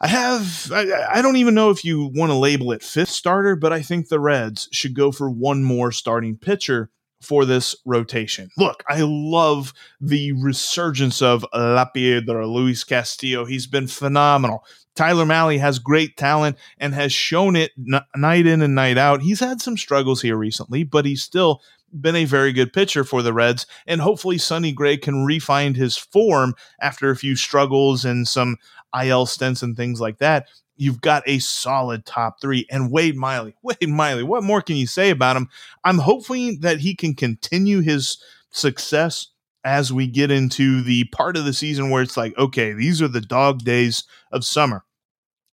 I 0.00 0.08
have, 0.08 0.72
I, 0.72 1.18
I 1.18 1.22
don't 1.22 1.36
even 1.36 1.54
know 1.54 1.70
if 1.70 1.84
you 1.84 2.10
want 2.14 2.30
to 2.30 2.36
label 2.36 2.72
it 2.72 2.82
fifth 2.82 3.10
starter, 3.10 3.56
but 3.56 3.72
I 3.72 3.82
think 3.82 4.08
the 4.08 4.18
Reds 4.18 4.68
should 4.72 4.94
go 4.94 5.12
for 5.12 5.30
one 5.30 5.62
more 5.62 5.92
starting 5.92 6.36
pitcher 6.36 6.90
for 7.20 7.44
this 7.44 7.74
rotation. 7.84 8.50
Look, 8.56 8.82
I 8.88 9.00
love 9.02 9.72
the 10.00 10.32
resurgence 10.32 11.22
of 11.22 11.44
La 11.54 11.84
Piedra, 11.86 12.46
Luis 12.46 12.84
Castillo. 12.84 13.44
He's 13.44 13.66
been 13.66 13.86
phenomenal. 13.86 14.64
Tyler 14.94 15.24
Mahle 15.24 15.58
has 15.58 15.78
great 15.78 16.16
talent 16.16 16.56
and 16.78 16.94
has 16.94 17.12
shown 17.12 17.56
it 17.56 17.72
n- 17.78 18.04
night 18.14 18.46
in 18.46 18.62
and 18.62 18.74
night 18.74 18.98
out. 18.98 19.22
He's 19.22 19.40
had 19.40 19.60
some 19.60 19.76
struggles 19.76 20.22
here 20.22 20.36
recently, 20.36 20.84
but 20.84 21.04
he's 21.04 21.22
still 21.22 21.62
been 22.00 22.16
a 22.16 22.24
very 22.24 22.52
good 22.52 22.72
pitcher 22.72 23.04
for 23.04 23.22
the 23.22 23.32
Reds. 23.32 23.66
And 23.86 24.00
hopefully, 24.00 24.38
Sonny 24.38 24.72
Gray 24.72 24.96
can 24.96 25.24
refine 25.24 25.74
his 25.74 25.96
form 25.96 26.54
after 26.80 27.10
a 27.10 27.16
few 27.16 27.36
struggles 27.36 28.04
and 28.04 28.26
some 28.26 28.56
IL 29.00 29.26
stints 29.26 29.62
and 29.62 29.76
things 29.76 30.00
like 30.00 30.18
that 30.18 30.48
you've 30.76 31.00
got 31.00 31.22
a 31.26 31.38
solid 31.38 32.04
top 32.04 32.40
three. 32.40 32.66
And 32.70 32.90
Wade 32.90 33.16
Miley, 33.16 33.54
Wade 33.62 33.88
Miley, 33.88 34.22
what 34.22 34.42
more 34.42 34.62
can 34.62 34.76
you 34.76 34.86
say 34.86 35.10
about 35.10 35.36
him? 35.36 35.48
I'm 35.84 35.98
hoping 35.98 36.60
that 36.60 36.80
he 36.80 36.94
can 36.94 37.14
continue 37.14 37.80
his 37.80 38.18
success 38.50 39.28
as 39.64 39.92
we 39.92 40.06
get 40.06 40.30
into 40.30 40.82
the 40.82 41.04
part 41.04 41.36
of 41.36 41.44
the 41.44 41.52
season 41.52 41.90
where 41.90 42.02
it's 42.02 42.16
like, 42.16 42.36
okay, 42.36 42.72
these 42.72 43.00
are 43.00 43.08
the 43.08 43.20
dog 43.20 43.60
days 43.60 44.04
of 44.30 44.44
summer. 44.44 44.84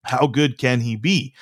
How 0.05 0.27
good 0.27 0.59
can 0.59 0.81
he 0.81 0.97
be? 0.97 1.35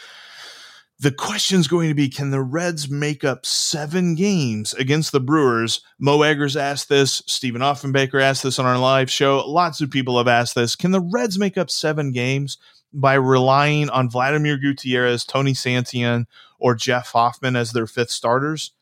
The 1.00 1.12
question's 1.12 1.68
going 1.68 1.88
to 1.88 1.94
be 1.94 2.08
can 2.08 2.30
the 2.30 2.40
Reds 2.40 2.90
make 2.90 3.22
up 3.22 3.46
seven 3.46 4.16
games 4.16 4.74
against 4.74 5.12
the 5.12 5.20
Brewers? 5.20 5.80
Mo 6.00 6.22
Eggers 6.22 6.56
asked 6.56 6.88
this. 6.88 7.22
Stephen 7.26 7.62
Offenbaker 7.62 8.20
asked 8.20 8.42
this 8.42 8.58
on 8.58 8.66
our 8.66 8.78
live 8.78 9.10
show. 9.10 9.44
Lots 9.46 9.80
of 9.80 9.90
people 9.90 10.18
have 10.18 10.26
asked 10.26 10.56
this. 10.56 10.74
Can 10.74 10.90
the 10.90 11.00
Reds 11.00 11.38
make 11.38 11.56
up 11.56 11.70
seven 11.70 12.10
games? 12.10 12.58
by 12.92 13.14
relying 13.14 13.90
on 13.90 14.10
Vladimir 14.10 14.56
Gutierrez, 14.56 15.24
Tony 15.24 15.52
Santillan, 15.52 16.26
or 16.58 16.74
Jeff 16.74 17.12
Hoffman 17.12 17.56
as 17.56 17.72
their 17.72 17.86
fifth 17.86 18.10
starters? 18.10 18.72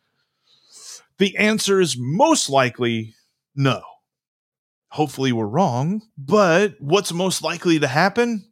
The 1.19 1.37
answer 1.37 1.81
is 1.81 1.97
most 1.99 2.49
likely 2.49 3.15
no. 3.55 3.83
Hopefully, 4.91 5.33
we're 5.33 5.47
wrong, 5.47 6.03
but 6.17 6.75
what's 6.79 7.13
most 7.13 7.43
likely 7.43 7.79
to 7.79 7.89
happen? 7.89 8.47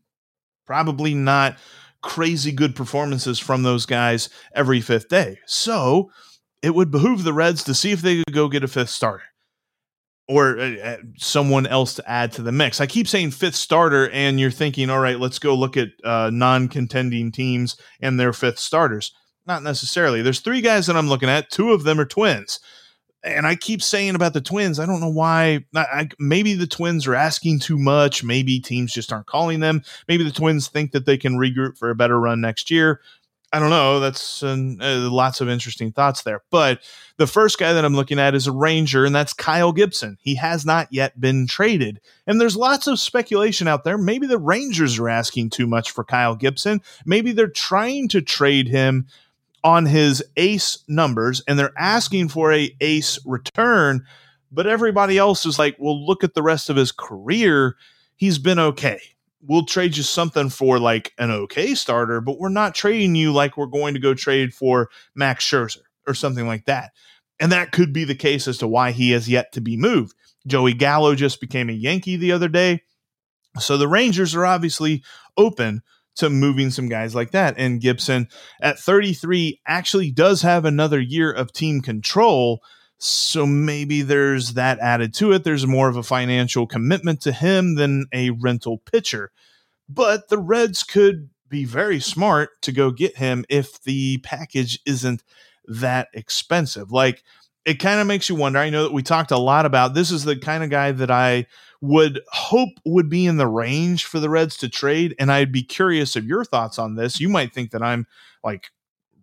Probably 0.66 1.14
not 1.14 1.56
crazy 2.04 2.52
good 2.52 2.76
performances 2.76 3.40
from 3.40 3.62
those 3.62 3.86
guys 3.86 4.28
every 4.54 4.80
fifth 4.80 5.08
day. 5.08 5.38
So 5.46 6.10
it 6.62 6.74
would 6.74 6.90
behoove 6.90 7.24
the 7.24 7.32
Reds 7.32 7.64
to 7.64 7.74
see 7.74 7.92
if 7.92 8.02
they 8.02 8.22
could 8.22 8.34
go 8.34 8.48
get 8.48 8.62
a 8.62 8.68
fifth 8.68 8.90
starter 8.90 9.24
or 10.28 10.58
uh, 10.58 10.76
uh, 10.82 10.96
someone 11.16 11.66
else 11.66 11.94
to 11.94 12.10
add 12.10 12.32
to 12.32 12.42
the 12.42 12.52
mix. 12.52 12.80
I 12.80 12.86
keep 12.86 13.08
saying 13.08 13.30
fifth 13.30 13.54
starter, 13.54 14.10
and 14.10 14.38
you're 14.38 14.50
thinking, 14.50 14.90
all 14.90 15.00
right, 15.00 15.18
let's 15.18 15.38
go 15.38 15.54
look 15.54 15.76
at 15.76 15.88
uh, 16.04 16.30
non 16.32 16.68
contending 16.68 17.32
teams 17.32 17.76
and 18.00 18.20
their 18.20 18.32
fifth 18.32 18.58
starters. 18.58 19.12
Not 19.46 19.62
necessarily. 19.62 20.22
There's 20.22 20.40
three 20.40 20.60
guys 20.60 20.86
that 20.86 20.96
I'm 20.96 21.08
looking 21.08 21.28
at, 21.28 21.50
two 21.50 21.72
of 21.72 21.84
them 21.84 21.98
are 21.98 22.06
twins. 22.06 22.60
And 23.24 23.46
I 23.46 23.56
keep 23.56 23.82
saying 23.82 24.14
about 24.14 24.34
the 24.34 24.40
twins, 24.40 24.78
I 24.78 24.86
don't 24.86 25.00
know 25.00 25.08
why. 25.08 25.64
I, 25.74 26.08
maybe 26.18 26.54
the 26.54 26.66
twins 26.66 27.06
are 27.06 27.14
asking 27.14 27.60
too 27.60 27.78
much. 27.78 28.22
Maybe 28.22 28.60
teams 28.60 28.92
just 28.92 29.12
aren't 29.12 29.26
calling 29.26 29.60
them. 29.60 29.82
Maybe 30.08 30.24
the 30.24 30.30
twins 30.30 30.68
think 30.68 30.92
that 30.92 31.06
they 31.06 31.16
can 31.16 31.38
regroup 31.38 31.78
for 31.78 31.88
a 31.88 31.94
better 31.94 32.20
run 32.20 32.42
next 32.42 32.70
year. 32.70 33.00
I 33.54 33.60
don't 33.60 33.70
know. 33.70 34.00
That's 34.00 34.42
uh, 34.42 34.56
lots 34.58 35.40
of 35.40 35.48
interesting 35.48 35.92
thoughts 35.92 36.22
there. 36.22 36.42
But 36.50 36.80
the 37.18 37.28
first 37.28 37.56
guy 37.56 37.72
that 37.72 37.84
I'm 37.84 37.94
looking 37.94 38.18
at 38.18 38.34
is 38.34 38.48
a 38.48 38.52
Ranger, 38.52 39.04
and 39.04 39.14
that's 39.14 39.32
Kyle 39.32 39.70
Gibson. 39.70 40.18
He 40.20 40.34
has 40.34 40.66
not 40.66 40.88
yet 40.90 41.20
been 41.20 41.46
traded. 41.46 42.00
And 42.26 42.40
there's 42.40 42.56
lots 42.56 42.88
of 42.88 42.98
speculation 42.98 43.68
out 43.68 43.84
there. 43.84 43.96
Maybe 43.96 44.26
the 44.26 44.38
Rangers 44.38 44.98
are 44.98 45.08
asking 45.08 45.50
too 45.50 45.68
much 45.68 45.92
for 45.92 46.02
Kyle 46.02 46.34
Gibson. 46.34 46.82
Maybe 47.06 47.30
they're 47.30 47.46
trying 47.46 48.08
to 48.08 48.20
trade 48.20 48.66
him 48.66 49.06
on 49.64 49.86
his 49.86 50.22
ace 50.36 50.84
numbers 50.86 51.42
and 51.48 51.58
they're 51.58 51.72
asking 51.76 52.28
for 52.28 52.52
a 52.52 52.74
ace 52.80 53.18
return. 53.26 54.04
But 54.52 54.68
everybody 54.68 55.18
else 55.18 55.44
is 55.46 55.58
like, 55.58 55.76
well, 55.80 56.06
look 56.06 56.22
at 56.22 56.34
the 56.34 56.42
rest 56.42 56.70
of 56.70 56.76
his 56.76 56.92
career. 56.92 57.74
He's 58.14 58.38
been 58.38 58.60
okay 58.60 59.00
we'll 59.46 59.64
trade 59.64 59.96
you 59.96 60.02
something 60.02 60.48
for 60.48 60.78
like 60.78 61.12
an 61.18 61.30
okay 61.30 61.74
starter, 61.74 62.20
but 62.20 62.38
we're 62.38 62.48
not 62.48 62.74
trading 62.74 63.14
you 63.14 63.32
like 63.32 63.56
we're 63.56 63.66
going 63.66 63.94
to 63.94 64.00
go 64.00 64.14
trade 64.14 64.54
for 64.54 64.90
Max 65.14 65.44
Scherzer 65.44 65.82
or 66.06 66.14
something 66.14 66.46
like 66.46 66.64
that. 66.66 66.92
And 67.40 67.52
that 67.52 67.72
could 67.72 67.92
be 67.92 68.04
the 68.04 68.14
case 68.14 68.48
as 68.48 68.58
to 68.58 68.68
why 68.68 68.92
he 68.92 69.10
has 69.10 69.28
yet 69.28 69.52
to 69.52 69.60
be 69.60 69.76
moved. 69.76 70.14
Joey 70.46 70.74
Gallo 70.74 71.14
just 71.14 71.40
became 71.40 71.68
a 71.68 71.72
Yankee 71.72 72.16
the 72.16 72.32
other 72.32 72.48
day. 72.48 72.82
So 73.58 73.76
the 73.76 73.88
Rangers 73.88 74.34
are 74.34 74.46
obviously 74.46 75.02
open 75.36 75.82
to 76.16 76.30
moving 76.30 76.70
some 76.70 76.88
guys 76.88 77.14
like 77.14 77.32
that. 77.32 77.54
And 77.58 77.80
Gibson 77.80 78.28
at 78.60 78.78
33 78.78 79.60
actually 79.66 80.10
does 80.10 80.42
have 80.42 80.64
another 80.64 81.00
year 81.00 81.32
of 81.32 81.52
team 81.52 81.80
control. 81.80 82.62
So 82.98 83.46
maybe 83.46 84.02
there's 84.02 84.54
that 84.54 84.78
added 84.78 85.14
to 85.14 85.32
it. 85.32 85.44
There's 85.44 85.66
more 85.66 85.88
of 85.88 85.96
a 85.96 86.02
financial 86.02 86.66
commitment 86.66 87.20
to 87.22 87.32
him 87.32 87.74
than 87.74 88.06
a 88.12 88.30
rental 88.30 88.78
pitcher. 88.78 89.32
But 89.88 90.28
the 90.28 90.38
Reds 90.38 90.82
could 90.82 91.30
be 91.48 91.64
very 91.64 92.00
smart 92.00 92.50
to 92.62 92.72
go 92.72 92.90
get 92.90 93.16
him 93.16 93.44
if 93.48 93.82
the 93.82 94.18
package 94.18 94.80
isn't 94.86 95.22
that 95.66 96.08
expensive. 96.14 96.90
Like 96.90 97.22
it 97.64 97.80
kind 97.80 98.00
of 98.00 98.06
makes 98.06 98.28
you 98.28 98.34
wonder. 98.34 98.58
I 98.58 98.70
know 98.70 98.82
that 98.82 98.92
we 98.92 99.02
talked 99.02 99.30
a 99.30 99.38
lot 99.38 99.66
about 99.66 99.94
this 99.94 100.10
is 100.10 100.24
the 100.24 100.36
kind 100.36 100.62
of 100.62 100.70
guy 100.70 100.92
that 100.92 101.10
I 101.10 101.46
would 101.80 102.20
hope 102.28 102.70
would 102.84 103.08
be 103.08 103.26
in 103.26 103.36
the 103.36 103.46
range 103.46 104.04
for 104.04 104.20
the 104.20 104.30
Reds 104.30 104.56
to 104.58 104.68
trade. 104.68 105.14
And 105.18 105.32
I'd 105.32 105.52
be 105.52 105.62
curious 105.62 106.16
of 106.16 106.24
your 106.24 106.44
thoughts 106.44 106.78
on 106.78 106.94
this. 106.94 107.20
You 107.20 107.28
might 107.28 107.52
think 107.52 107.70
that 107.70 107.82
I'm 107.82 108.06
like 108.42 108.70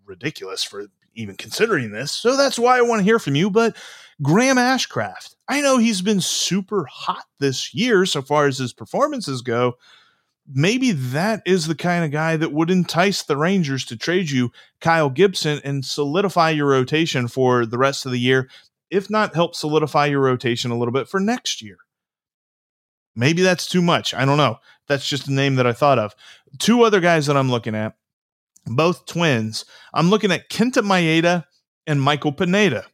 ridiculous 0.06 0.64
for 0.64 0.88
even 1.16 1.36
considering 1.36 1.92
this. 1.92 2.12
So 2.12 2.36
that's 2.36 2.60
why 2.60 2.78
I 2.78 2.82
want 2.82 3.00
to 3.00 3.04
hear 3.04 3.20
from 3.20 3.36
you. 3.36 3.50
But 3.50 3.76
Graham 4.22 4.58
Ashcraft, 4.58 5.36
I 5.48 5.62
know 5.62 5.78
he's 5.78 6.02
been 6.02 6.22
super 6.22 6.86
hot 6.86 7.26
this 7.40 7.74
year 7.74 8.06
so 8.06 8.22
far 8.22 8.48
as 8.48 8.58
his 8.58 8.74
performances 8.74 9.42
go. 9.42 9.78
Maybe 10.48 10.92
that 10.92 11.42
is 11.46 11.68
the 11.68 11.76
kind 11.76 12.04
of 12.04 12.12
guy 12.12 12.36
that 12.36 12.52
would 12.52 12.72
entice 12.72 13.24
the 13.24 13.38
Rangers 13.38 13.86
to 13.86 13.98
trade 13.98 14.30
you 14.30 14.52
Kyle 14.80 15.10
Gibson 15.10 15.62
and 15.64 15.86
solidify 15.86 16.50
your 16.50 16.68
rotation 16.68 17.28
for 17.28 17.66
the 17.66 17.78
rest 17.78 18.06
of 18.06 18.12
the 18.12 18.20
year, 18.20 18.50
if 18.90 19.10
not 19.10 19.36
help 19.36 19.56
solidify 19.56 20.08
your 20.08 20.22
rotation 20.22 20.72
a 20.72 20.78
little 20.78 20.92
bit 20.92 21.08
for 21.08 21.20
next 21.20 21.62
year. 21.62 21.78
Maybe 23.16 23.42
that's 23.42 23.68
too 23.68 23.82
much. 23.82 24.14
I 24.14 24.26
don't 24.26 24.38
know. 24.38 24.58
That's 24.88 25.08
just 25.08 25.28
a 25.28 25.34
name 25.34 25.56
that 25.56 25.68
I 25.68 25.74
thought 25.74 26.00
of. 26.00 26.16
Two 26.60 26.84
other 26.84 27.00
guys 27.00 27.28
that 27.28 27.38
I'm 27.38 27.52
looking 27.52 27.76
at, 27.76 27.96
both 28.66 29.06
twins. 29.06 29.66
I'm 29.94 30.10
looking 30.10 30.32
at 30.32 30.50
Kenta 30.50 30.82
Maeda 30.82 31.46
and 31.88 32.02
Michael 32.02 32.32
Pineda. 32.32 32.86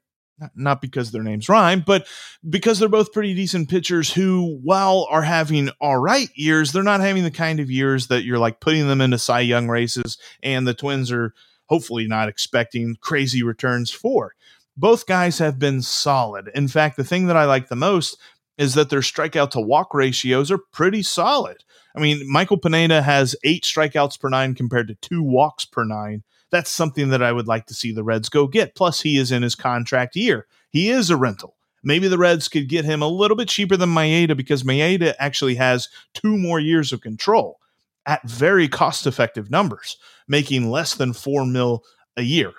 Not 0.56 0.82
because 0.82 1.12
their 1.12 1.24
names 1.24 1.50
rhyme, 1.50 1.84
but 1.86 2.08
because 2.48 2.78
they're 2.78 2.90
both 2.90 3.12
pretty 3.12 3.34
decent 3.34 3.70
pitchers 3.70 4.14
who, 4.14 4.60
while 4.62 5.08
are 5.10 5.24
having 5.24 5.70
all 5.82 5.98
right 5.98 6.30
years, 6.36 6.72
they're 6.72 6.84
not 6.84 7.00
having 7.00 7.24
the 7.24 7.32
kind 7.32 7.60
of 7.60 7.72
years 7.72 8.08
that 8.08 8.24
you're 8.24 8.38
like 8.38 8.60
putting 8.60 8.88
them 8.88 9.02
into 9.02 9.18
Cy 9.18 9.40
Young 9.40 9.68
races, 9.68 10.18
and 10.44 10.68
the 10.68 10.76
Twins 10.76 11.12
are 11.12 11.34
hopefully 11.66 12.08
not 12.08 12.30
expecting 12.30 12.98
crazy 13.02 13.42
returns 13.42 13.90
for. 13.90 14.36
Both 14.76 15.08
guys 15.08 15.40
have 15.40 15.58
been 15.58 15.82
solid. 15.82 16.52
In 16.54 16.68
fact, 16.68 16.98
the 16.98 17.04
thing 17.04 17.26
that 17.28 17.38
I 17.38 17.46
like 17.46 17.68
the 17.68 17.76
most 17.76 18.20
is 18.60 18.76
that 18.76 18.90
their 18.90 19.02
strikeout 19.02 19.52
to 19.52 19.60
walk 19.60 19.94
ratios 19.94 20.52
are 20.52 20.60
pretty 20.72 21.02
solid. 21.02 21.64
I 21.96 22.00
mean, 22.00 22.32
Michael 22.32 22.60
Pineda 22.60 23.02
has 23.02 23.36
eight 23.44 23.64
strikeouts 23.64 24.20
per 24.20 24.30
nine 24.30 24.54
compared 24.54 24.88
to 24.90 24.96
two 24.96 25.24
walks 25.24 25.66
per 25.66 25.84
nine. 25.84 26.24
That's 26.52 26.70
something 26.70 27.10
that 27.10 27.22
I 27.22 27.32
would 27.32 27.48
like 27.48 27.66
to 27.68 27.74
see 27.74 27.92
the 27.92 28.04
Reds 28.04 28.30
go 28.30 28.48
get. 28.48 28.76
Plus, 28.76 29.02
he 29.02 29.18
is 29.18 29.32
in 29.32 29.44
his 29.44 29.56
contract 29.56 30.16
year. 30.16 30.48
He 30.70 30.90
is 30.90 31.10
a 31.10 31.18
rental. 31.18 31.56
Maybe 31.84 32.08
the 32.08 32.18
Reds 32.18 32.48
could 32.48 32.70
get 32.70 32.86
him 32.86 33.02
a 33.02 33.08
little 33.08 33.38
bit 33.38 33.48
cheaper 33.48 33.78
than 33.78 33.90
Maeda 33.90 34.36
because 34.36 34.64
Maeda 34.64 35.14
actually 35.20 35.56
has 35.56 35.90
two 36.14 36.38
more 36.38 36.60
years 36.60 36.92
of 36.92 37.02
control 37.02 37.60
at 38.06 38.28
very 38.28 38.68
cost 38.68 39.06
effective 39.06 39.52
numbers, 39.52 39.98
making 40.28 40.70
less 40.70 40.96
than 40.96 41.14
four 41.14 41.46
mil 41.46 41.84
a 42.16 42.24
year 42.24 42.54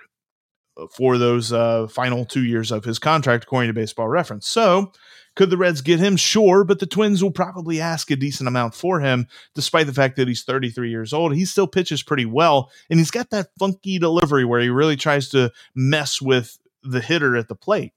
for 0.93 1.19
those 1.19 1.53
uh, 1.53 1.89
final 1.89 2.25
two 2.25 2.45
years 2.45 2.71
of 2.71 2.85
his 2.85 2.99
contract, 2.99 3.45
according 3.45 3.69
to 3.69 3.75
baseball 3.75 4.09
reference. 4.09 4.47
So 4.47 4.93
could 5.39 5.51
the 5.51 5.57
Reds 5.57 5.83
get 5.83 6.01
him? 6.01 6.17
Sure, 6.17 6.65
but 6.65 6.81
the 6.81 6.87
Twins 6.87 7.23
will 7.23 7.31
probably 7.31 7.81
ask 7.81 8.11
a 8.11 8.17
decent 8.17 8.49
amount 8.49 8.75
for 8.75 8.99
him, 8.99 9.29
despite 9.55 9.87
the 9.87 9.95
fact 9.95 10.17
that 10.17 10.27
he's 10.27 10.43
33 10.43 10.91
years 10.91 11.13
old. 11.13 11.33
He 11.33 11.45
still 11.45 11.69
pitches 11.69 12.03
pretty 12.03 12.27
well, 12.27 12.73
and 12.91 12.99
he's 12.99 13.13
got 13.13 13.31
that 13.31 13.51
funky 13.57 14.01
delivery 14.01 14.45
where 14.45 14.61
he 14.61 14.69
really 14.69 14.97
tries 14.97 15.29
to 15.29 15.53
mess 15.77 16.21
with 16.21 16.59
the 16.83 17.01
hitter 17.01 17.37
at 17.37 17.47
the 17.47 17.55
plate. 17.55 17.93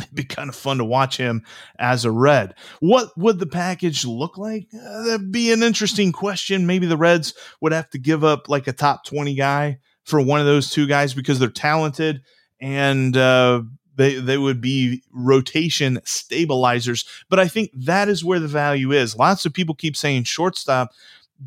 It'd 0.00 0.12
be 0.12 0.24
kind 0.24 0.48
of 0.48 0.56
fun 0.56 0.78
to 0.78 0.84
watch 0.84 1.18
him 1.18 1.44
as 1.78 2.04
a 2.04 2.10
Red. 2.10 2.54
What 2.80 3.16
would 3.16 3.38
the 3.38 3.46
package 3.46 4.04
look 4.04 4.36
like? 4.36 4.66
Uh, 4.74 5.04
that'd 5.04 5.30
be 5.30 5.52
an 5.52 5.62
interesting 5.62 6.10
question. 6.10 6.66
Maybe 6.66 6.86
the 6.86 6.96
Reds 6.96 7.32
would 7.60 7.70
have 7.70 7.88
to 7.90 7.98
give 7.98 8.24
up 8.24 8.48
like 8.48 8.66
a 8.66 8.72
top 8.72 9.04
20 9.04 9.36
guy 9.36 9.78
for 10.02 10.20
one 10.20 10.40
of 10.40 10.46
those 10.46 10.72
two 10.72 10.88
guys 10.88 11.14
because 11.14 11.38
they're 11.38 11.48
talented 11.48 12.22
and 12.60 13.16
uh, 13.16 13.62
they 13.96 14.14
they 14.16 14.38
would 14.38 14.60
be 14.60 15.02
rotation 15.12 16.00
stabilizers. 16.04 17.04
But 17.28 17.40
I 17.40 17.48
think 17.48 17.70
that 17.74 18.08
is 18.08 18.24
where 18.24 18.40
the 18.40 18.48
value 18.48 18.92
is. 18.92 19.16
Lots 19.16 19.44
of 19.44 19.52
people 19.52 19.74
keep 19.74 19.96
saying 19.96 20.24
shortstop, 20.24 20.92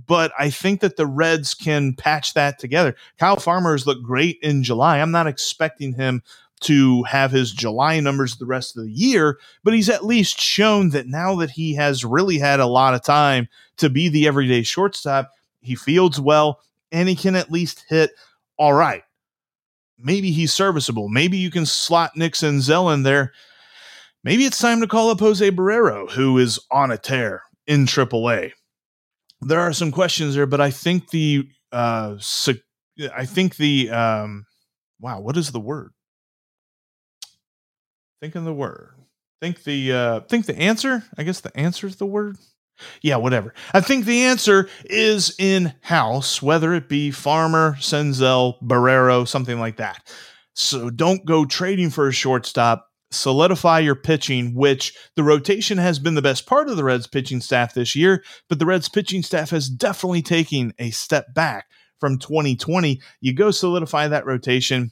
but 0.07 0.31
I 0.37 0.49
think 0.49 0.81
that 0.81 0.97
the 0.97 1.07
Reds 1.07 1.53
can 1.53 1.93
patch 1.93 2.33
that 2.33 2.59
together. 2.59 2.95
Kyle 3.17 3.37
Farmer's 3.37 3.87
looked 3.87 4.03
great 4.03 4.39
in 4.41 4.63
July. 4.63 4.99
I'm 4.99 5.11
not 5.11 5.27
expecting 5.27 5.93
him 5.93 6.21
to 6.61 7.03
have 7.03 7.31
his 7.31 7.53
July 7.53 7.99
numbers 8.01 8.35
the 8.35 8.45
rest 8.45 8.75
of 8.75 8.83
the 8.83 8.91
year, 8.91 9.39
but 9.63 9.73
he's 9.73 9.89
at 9.89 10.05
least 10.05 10.39
shown 10.41 10.89
that 10.89 11.07
now 11.07 11.35
that 11.35 11.51
he 11.51 11.73
has 11.75 12.03
really 12.03 12.37
had 12.37 12.59
a 12.59 12.67
lot 12.67 12.93
of 12.93 13.01
time 13.01 13.47
to 13.77 13.89
be 13.89 14.09
the 14.09 14.27
everyday 14.27 14.61
shortstop, 14.61 15.31
he 15.61 15.75
fields 15.75 16.19
well 16.19 16.59
and 16.91 17.07
he 17.07 17.15
can 17.15 17.35
at 17.35 17.51
least 17.51 17.85
hit 17.87 18.11
all 18.57 18.73
right 18.73 19.03
maybe 19.99 20.31
he's 20.31 20.53
serviceable. 20.53 21.09
Maybe 21.09 21.37
you 21.37 21.51
can 21.51 21.65
slot 21.65 22.15
Nixon 22.15 22.59
Senzel 22.59 22.93
in 22.93 23.03
there. 23.03 23.33
Maybe 24.23 24.45
it's 24.45 24.59
time 24.59 24.81
to 24.81 24.87
call 24.87 25.09
up 25.09 25.19
Jose 25.19 25.49
Barrero, 25.51 26.09
who 26.11 26.37
is 26.37 26.59
on 26.71 26.91
a 26.91 26.97
tear 26.97 27.43
in 27.67 27.85
AAA. 27.85 28.51
There 29.41 29.59
are 29.59 29.73
some 29.73 29.91
questions 29.91 30.35
there, 30.35 30.45
but 30.45 30.59
I 30.59 30.71
think 30.71 31.09
the 31.09 31.47
uh, 31.71 32.17
I 33.15 33.25
think 33.25 33.55
the 33.55 33.89
um, 33.89 34.45
wow, 34.99 35.21
what 35.21 35.37
is 35.37 35.51
the 35.51 35.59
word? 35.59 35.91
Think 38.21 38.35
of 38.35 38.43
the 38.43 38.53
word. 38.53 38.95
Think 39.41 39.63
the 39.63 39.93
uh, 39.93 40.19
think 40.21 40.45
the 40.45 40.57
answer. 40.57 41.05
I 41.17 41.23
guess 41.23 41.39
the 41.39 41.55
answer 41.57 41.87
is 41.87 41.95
the 41.95 42.05
word. 42.05 42.37
Yeah, 43.01 43.17
whatever. 43.17 43.53
I 43.73 43.81
think 43.81 44.05
the 44.05 44.23
answer 44.23 44.69
is 44.85 45.35
in 45.37 45.73
house, 45.81 46.41
whether 46.41 46.73
it 46.73 46.89
be 46.89 47.11
Farmer, 47.11 47.75
Senzel, 47.79 48.61
Barrero, 48.61 49.27
something 49.27 49.59
like 49.59 49.77
that. 49.77 50.07
So 50.53 50.89
don't 50.89 51.25
go 51.25 51.45
trading 51.45 51.89
for 51.89 52.07
a 52.07 52.13
shortstop. 52.13 52.87
Solidify 53.11 53.79
your 53.79 53.95
pitching, 53.95 54.53
which 54.53 54.93
the 55.15 55.23
rotation 55.23 55.79
has 55.79 55.97
been 55.97 56.13
the 56.13 56.21
best 56.21 56.45
part 56.45 56.69
of 56.69 56.77
the 56.77 56.83
Reds 56.83 57.07
pitching 57.07 57.41
staff 57.41 57.73
this 57.73 57.95
year, 57.95 58.23
but 58.47 58.59
the 58.59 58.67
Reds 58.67 58.87
pitching 58.87 59.23
staff 59.23 59.49
has 59.49 59.67
definitely 59.67 60.21
taken 60.21 60.73
a 60.77 60.91
step 60.91 61.33
back 61.33 61.65
from 61.99 62.19
2020. 62.19 63.01
You 63.19 63.33
go 63.33 63.49
solidify 63.49 64.09
that 64.09 64.27
rotation, 64.27 64.91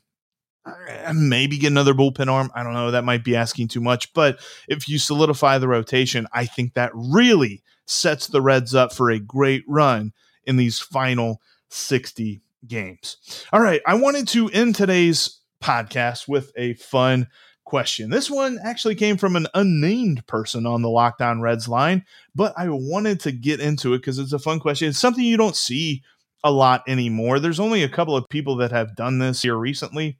uh, 0.65 1.13
maybe 1.13 1.57
get 1.57 1.71
another 1.71 1.93
bullpen 1.93 2.27
arm. 2.27 2.51
I 2.55 2.63
don't 2.63 2.73
know. 2.73 2.91
That 2.91 3.05
might 3.05 3.23
be 3.23 3.35
asking 3.35 3.69
too 3.69 3.81
much. 3.81 4.13
But 4.13 4.39
if 4.67 4.89
you 4.89 4.97
solidify 4.97 5.57
the 5.59 5.67
rotation, 5.67 6.27
I 6.33 6.45
think 6.45 6.73
that 6.73 6.91
really 6.93 7.63
sets 7.87 8.27
the 8.27 8.41
Reds 8.41 8.75
up 8.75 8.93
for 8.93 9.09
a 9.09 9.19
great 9.19 9.63
run 9.67 10.13
in 10.45 10.57
these 10.57 10.79
final 10.79 11.41
60 11.69 12.41
games. 12.67 13.17
All 13.51 13.61
right, 13.61 13.81
I 13.85 13.95
wanted 13.95 14.27
to 14.29 14.49
end 14.49 14.75
today's 14.75 15.39
podcast 15.63 16.27
with 16.27 16.51
a 16.55 16.73
fun 16.75 17.27
question. 17.65 18.09
This 18.09 18.29
one 18.29 18.59
actually 18.63 18.95
came 18.95 19.17
from 19.17 19.35
an 19.35 19.47
unnamed 19.53 20.25
person 20.27 20.65
on 20.65 20.81
the 20.81 20.89
Locked 20.89 21.21
On 21.21 21.41
Reds 21.41 21.67
line, 21.67 22.05
but 22.33 22.53
I 22.57 22.69
wanted 22.69 23.19
to 23.21 23.31
get 23.31 23.59
into 23.59 23.93
it 23.93 23.99
because 23.99 24.19
it's 24.19 24.33
a 24.33 24.39
fun 24.39 24.59
question. 24.59 24.89
It's 24.89 24.99
something 24.99 25.23
you 25.23 25.37
don't 25.37 25.55
see 25.55 26.03
a 26.43 26.51
lot 26.51 26.83
anymore. 26.87 27.39
There's 27.39 27.59
only 27.59 27.83
a 27.83 27.89
couple 27.89 28.15
of 28.15 28.29
people 28.29 28.55
that 28.57 28.71
have 28.71 28.95
done 28.95 29.19
this 29.19 29.41
here 29.41 29.57
recently, 29.57 30.17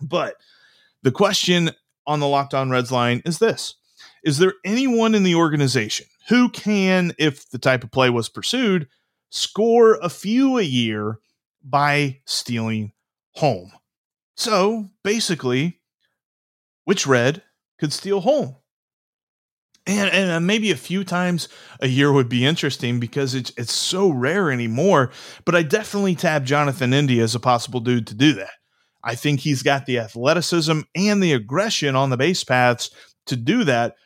but 0.00 0.36
the 1.02 1.10
question 1.10 1.70
on 2.06 2.20
the 2.20 2.28
Locked 2.28 2.54
On 2.54 2.70
Reds 2.70 2.92
line 2.92 3.22
is 3.24 3.38
this 3.38 3.74
Is 4.24 4.38
there 4.38 4.54
anyone 4.64 5.14
in 5.14 5.22
the 5.22 5.34
organization 5.34 6.06
who 6.28 6.48
can, 6.48 7.12
if 7.18 7.48
the 7.50 7.58
type 7.58 7.84
of 7.84 7.90
play 7.90 8.10
was 8.10 8.28
pursued, 8.28 8.88
score 9.30 9.94
a 10.02 10.08
few 10.08 10.58
a 10.58 10.62
year 10.62 11.18
by 11.62 12.20
stealing 12.24 12.92
home. 13.34 13.72
So 14.36 14.86
basically, 15.02 15.80
which 16.84 17.06
red 17.06 17.42
could 17.78 17.92
steal 17.92 18.20
home? 18.20 18.56
And, 19.86 20.10
and 20.10 20.30
uh, 20.30 20.40
maybe 20.40 20.70
a 20.70 20.76
few 20.76 21.04
times 21.04 21.48
a 21.80 21.88
year 21.88 22.12
would 22.12 22.28
be 22.28 22.44
interesting 22.44 23.00
because 23.00 23.34
it's 23.34 23.50
it's 23.56 23.74
so 23.74 24.10
rare 24.10 24.50
anymore. 24.50 25.10
But 25.44 25.54
I 25.54 25.62
definitely 25.62 26.14
tab 26.14 26.44
Jonathan 26.44 26.92
India 26.92 27.22
as 27.22 27.34
a 27.34 27.40
possible 27.40 27.80
dude 27.80 28.06
to 28.08 28.14
do 28.14 28.34
that. 28.34 28.50
I 29.02 29.14
think 29.14 29.40
he's 29.40 29.62
got 29.62 29.86
the 29.86 29.98
athleticism 29.98 30.80
and 30.94 31.22
the 31.22 31.32
aggression 31.32 31.96
on 31.96 32.10
the 32.10 32.18
base 32.18 32.44
paths 32.44 32.90
to 33.26 33.36
do 33.36 33.64
that 33.64 33.96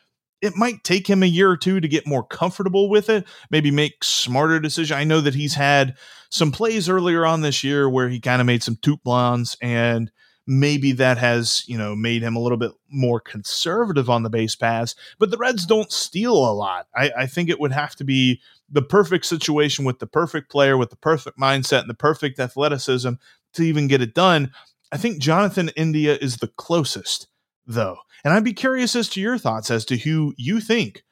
it 0.45 0.55
might 0.55 0.83
take 0.83 1.07
him 1.07 1.23
a 1.23 1.27
year 1.27 1.49
or 1.49 1.57
two 1.57 1.79
to 1.79 1.87
get 1.87 2.07
more 2.07 2.23
comfortable 2.23 2.89
with 2.89 3.09
it, 3.09 3.25
maybe 3.49 3.71
make 3.71 4.03
smarter 4.03 4.59
decisions. 4.59 4.97
I 4.97 5.03
know 5.03 5.21
that 5.21 5.35
he's 5.35 5.55
had 5.55 5.97
some 6.29 6.51
plays 6.51 6.87
earlier 6.87 7.25
on 7.25 7.41
this 7.41 7.63
year 7.63 7.89
where 7.89 8.09
he 8.09 8.19
kind 8.19 8.41
of 8.41 8.47
made 8.47 8.63
some 8.63 8.75
TOOTBLANs 8.77 9.57
and 9.61 10.11
maybe 10.47 10.91
that 10.93 11.17
has, 11.17 11.63
you 11.67 11.77
know, 11.77 11.95
made 11.95 12.21
him 12.21 12.35
a 12.35 12.39
little 12.39 12.57
bit 12.57 12.71
more 12.89 13.19
conservative 13.19 14.09
on 14.09 14.23
the 14.23 14.29
base 14.29 14.55
paths, 14.55 14.95
but 15.17 15.31
the 15.31 15.37
Reds 15.37 15.65
don't 15.65 15.91
steal 15.91 16.33
a 16.33 16.53
lot. 16.53 16.87
I, 16.95 17.11
I 17.17 17.25
think 17.25 17.49
it 17.49 17.59
would 17.59 17.71
have 17.71 17.95
to 17.95 18.03
be 18.03 18.41
the 18.69 18.81
perfect 18.81 19.25
situation 19.25 19.85
with 19.85 19.99
the 19.99 20.07
perfect 20.07 20.51
player, 20.51 20.77
with 20.77 20.89
the 20.89 20.95
perfect 20.95 21.39
mindset 21.39 21.81
and 21.81 21.89
the 21.89 21.95
perfect 21.95 22.39
athleticism 22.39 23.13
to 23.53 23.63
even 23.63 23.87
get 23.87 24.01
it 24.01 24.13
done. 24.13 24.51
I 24.91 24.97
think 24.97 25.19
Jonathan 25.19 25.69
India 25.75 26.17
is 26.19 26.37
the 26.37 26.47
closest, 26.47 27.27
though. 27.65 27.97
And 28.25 28.33
I'd 28.33 28.43
be 28.43 28.53
curious 28.53 28.95
as 28.95 29.07
to 29.09 29.21
your 29.21 29.37
thoughts 29.37 29.69
as 29.69 29.85
to 29.85 29.97
who 29.97 30.33
you 30.35 30.59
think 30.59 31.03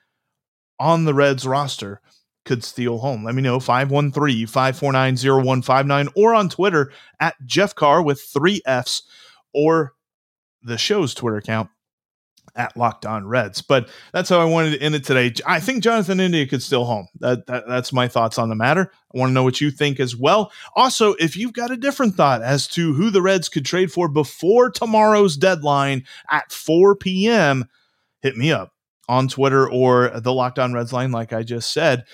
on 0.79 1.05
the 1.05 1.13
Reds 1.13 1.45
roster 1.45 2.01
could 2.43 2.63
steal 2.63 2.97
home. 2.97 3.23
Let 3.23 3.35
me 3.35 3.43
know 3.43 3.59
513 3.59 4.47
549 4.47 5.15
0159 5.15 6.09
or 6.15 6.33
on 6.33 6.49
Twitter 6.49 6.91
at 7.19 7.35
Jeff 7.45 7.75
Carr 7.75 8.01
with 8.01 8.19
three 8.19 8.61
F's 8.65 9.03
or 9.53 9.93
the 10.63 10.77
show's 10.77 11.13
Twitter 11.13 11.37
account 11.37 11.69
at 12.55 12.75
Locked 12.77 13.05
On 13.05 13.25
Reds. 13.25 13.61
But 13.61 13.89
that's 14.11 14.29
how 14.29 14.39
I 14.39 14.45
wanted 14.45 14.71
to 14.71 14.81
end 14.81 14.95
it 14.95 15.03
today. 15.03 15.33
I 15.45 15.59
think 15.59 15.83
Jonathan 15.83 16.19
India 16.19 16.45
could 16.47 16.61
still 16.61 16.85
home. 16.85 17.07
That, 17.19 17.45
that, 17.47 17.65
that's 17.67 17.93
my 17.93 18.07
thoughts 18.07 18.37
on 18.37 18.49
the 18.49 18.55
matter. 18.55 18.91
I 19.13 19.17
want 19.17 19.29
to 19.29 19.33
know 19.33 19.43
what 19.43 19.61
you 19.61 19.71
think 19.71 19.99
as 19.99 20.15
well. 20.15 20.51
Also, 20.75 21.13
if 21.13 21.35
you've 21.35 21.53
got 21.53 21.71
a 21.71 21.77
different 21.77 22.15
thought 22.15 22.41
as 22.41 22.67
to 22.69 22.93
who 22.93 23.09
the 23.09 23.21
Reds 23.21 23.49
could 23.49 23.65
trade 23.65 23.91
for 23.91 24.07
before 24.07 24.69
tomorrow's 24.69 25.37
deadline 25.37 26.03
at 26.29 26.51
4 26.51 26.95
p.m., 26.95 27.65
hit 28.21 28.37
me 28.37 28.51
up 28.51 28.73
on 29.09 29.27
Twitter 29.27 29.69
or 29.69 30.11
the 30.19 30.33
Locked 30.33 30.59
On 30.59 30.73
Reds 30.73 30.93
line, 30.93 31.11
like 31.11 31.33
I 31.33 31.43
just 31.43 31.71
said. 31.71 32.05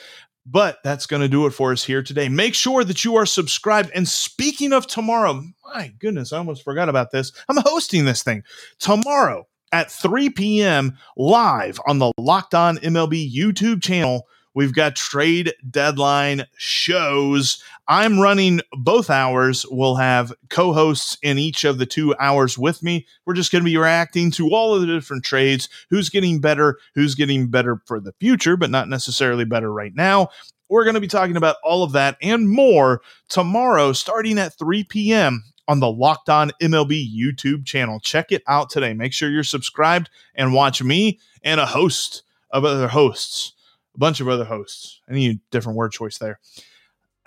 But 0.45 0.79
that's 0.83 1.05
going 1.05 1.21
to 1.21 1.27
do 1.27 1.45
it 1.45 1.51
for 1.51 1.71
us 1.71 1.83
here 1.83 2.01
today. 2.01 2.27
Make 2.27 2.55
sure 2.55 2.83
that 2.83 3.05
you 3.05 3.15
are 3.17 3.25
subscribed. 3.27 3.91
And 3.93 4.07
speaking 4.07 4.73
of 4.73 4.87
tomorrow, 4.87 5.43
my 5.75 5.93
goodness, 5.99 6.33
I 6.33 6.39
almost 6.39 6.63
forgot 6.63 6.89
about 6.89 7.11
this. 7.11 7.31
I'm 7.47 7.57
hosting 7.57 8.05
this 8.05 8.23
thing 8.23 8.41
tomorrow 8.79 9.45
at 9.71 9.91
3 9.91 10.29
p.m. 10.31 10.97
live 11.17 11.79
on 11.87 11.99
the 11.99 12.11
Locked 12.17 12.53
On 12.53 12.77
MLB 12.77 13.33
YouTube 13.33 13.81
channel. 13.81 14.27
We've 14.55 14.73
got 14.73 14.95
trade 14.95 15.53
deadline 15.69 16.45
shows. 16.57 17.63
I'm 17.87 18.19
running 18.19 18.61
both 18.73 19.09
hours. 19.09 19.65
We'll 19.69 19.95
have 19.95 20.33
co 20.49 20.73
hosts 20.73 21.17
in 21.21 21.37
each 21.37 21.63
of 21.63 21.77
the 21.77 21.85
two 21.85 22.15
hours 22.19 22.57
with 22.57 22.83
me. 22.83 23.05
We're 23.25 23.35
just 23.35 23.51
going 23.51 23.63
to 23.63 23.69
be 23.69 23.77
reacting 23.77 24.31
to 24.31 24.49
all 24.49 24.75
of 24.75 24.81
the 24.81 24.87
different 24.87 25.23
trades 25.23 25.69
who's 25.89 26.09
getting 26.09 26.41
better, 26.41 26.79
who's 26.95 27.15
getting 27.15 27.47
better 27.47 27.81
for 27.85 27.99
the 27.99 28.13
future, 28.19 28.57
but 28.57 28.69
not 28.69 28.89
necessarily 28.89 29.45
better 29.45 29.71
right 29.71 29.95
now. 29.95 30.29
We're 30.69 30.83
going 30.83 30.95
to 30.95 31.01
be 31.01 31.07
talking 31.07 31.37
about 31.37 31.57
all 31.63 31.83
of 31.83 31.91
that 31.93 32.17
and 32.21 32.49
more 32.49 33.01
tomorrow, 33.27 33.91
starting 33.93 34.37
at 34.37 34.57
3 34.57 34.83
p.m 34.85 35.43
on 35.69 35.79
the 35.79 35.89
Locked 35.89 36.29
On 36.29 36.51
MLB 36.61 37.15
YouTube 37.15 37.63
channel. 37.63 37.99
Check 37.99 38.31
it 38.31 38.41
out 38.47 38.71
today. 38.71 38.93
Make 38.95 39.13
sure 39.13 39.29
you're 39.29 39.43
subscribed 39.43 40.09
and 40.33 40.51
watch 40.51 40.81
me 40.81 41.19
and 41.43 41.61
a 41.61 41.65
host 41.67 42.23
of 42.49 42.65
other 42.65 42.87
hosts, 42.87 43.53
a 43.95 43.99
bunch 43.99 44.19
of 44.19 44.27
other 44.27 44.45
hosts. 44.45 44.99
I 45.07 45.13
need 45.13 45.37
a 45.37 45.39
different 45.51 45.77
word 45.77 45.91
choice 45.91 46.17
there. 46.17 46.39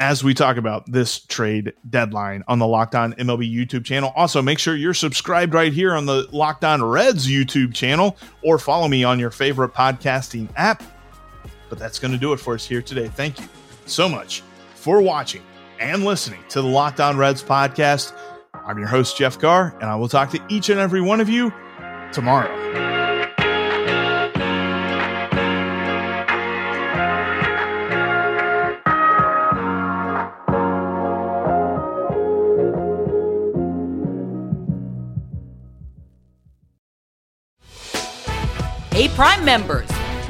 As 0.00 0.24
we 0.24 0.34
talk 0.34 0.56
about 0.56 0.90
this 0.90 1.20
trade 1.20 1.72
deadline 1.88 2.42
on 2.48 2.58
the 2.58 2.66
Locked 2.66 2.96
On 2.96 3.12
MLB 3.12 3.48
YouTube 3.48 3.84
channel. 3.84 4.12
Also, 4.16 4.42
make 4.42 4.58
sure 4.58 4.74
you're 4.74 4.94
subscribed 4.94 5.54
right 5.54 5.72
here 5.72 5.94
on 5.94 6.06
the 6.06 6.26
Locked 6.32 6.64
On 6.64 6.82
Reds 6.82 7.28
YouTube 7.28 7.72
channel 7.72 8.16
or 8.42 8.58
follow 8.58 8.88
me 8.88 9.04
on 9.04 9.20
your 9.20 9.30
favorite 9.30 9.72
podcasting 9.72 10.48
app. 10.56 10.82
But 11.72 11.78
that's 11.78 11.98
going 11.98 12.12
to 12.12 12.18
do 12.18 12.34
it 12.34 12.36
for 12.36 12.52
us 12.52 12.66
here 12.66 12.82
today. 12.82 13.08
Thank 13.08 13.40
you 13.40 13.48
so 13.86 14.06
much 14.06 14.42
for 14.74 15.00
watching 15.00 15.40
and 15.80 16.04
listening 16.04 16.40
to 16.50 16.60
the 16.60 16.68
Locked 16.68 17.00
On 17.00 17.16
Reds 17.16 17.42
podcast. 17.42 18.12
I'm 18.52 18.76
your 18.76 18.88
host, 18.88 19.16
Jeff 19.16 19.38
Carr, 19.38 19.74
and 19.80 19.84
I 19.84 19.96
will 19.96 20.06
talk 20.06 20.28
to 20.32 20.40
each 20.50 20.68
and 20.68 20.78
every 20.78 21.00
one 21.00 21.18
of 21.18 21.30
you 21.30 21.50
tomorrow. 22.12 22.50
Hey, 38.90 39.08
Prime 39.08 39.42
members, 39.42 39.88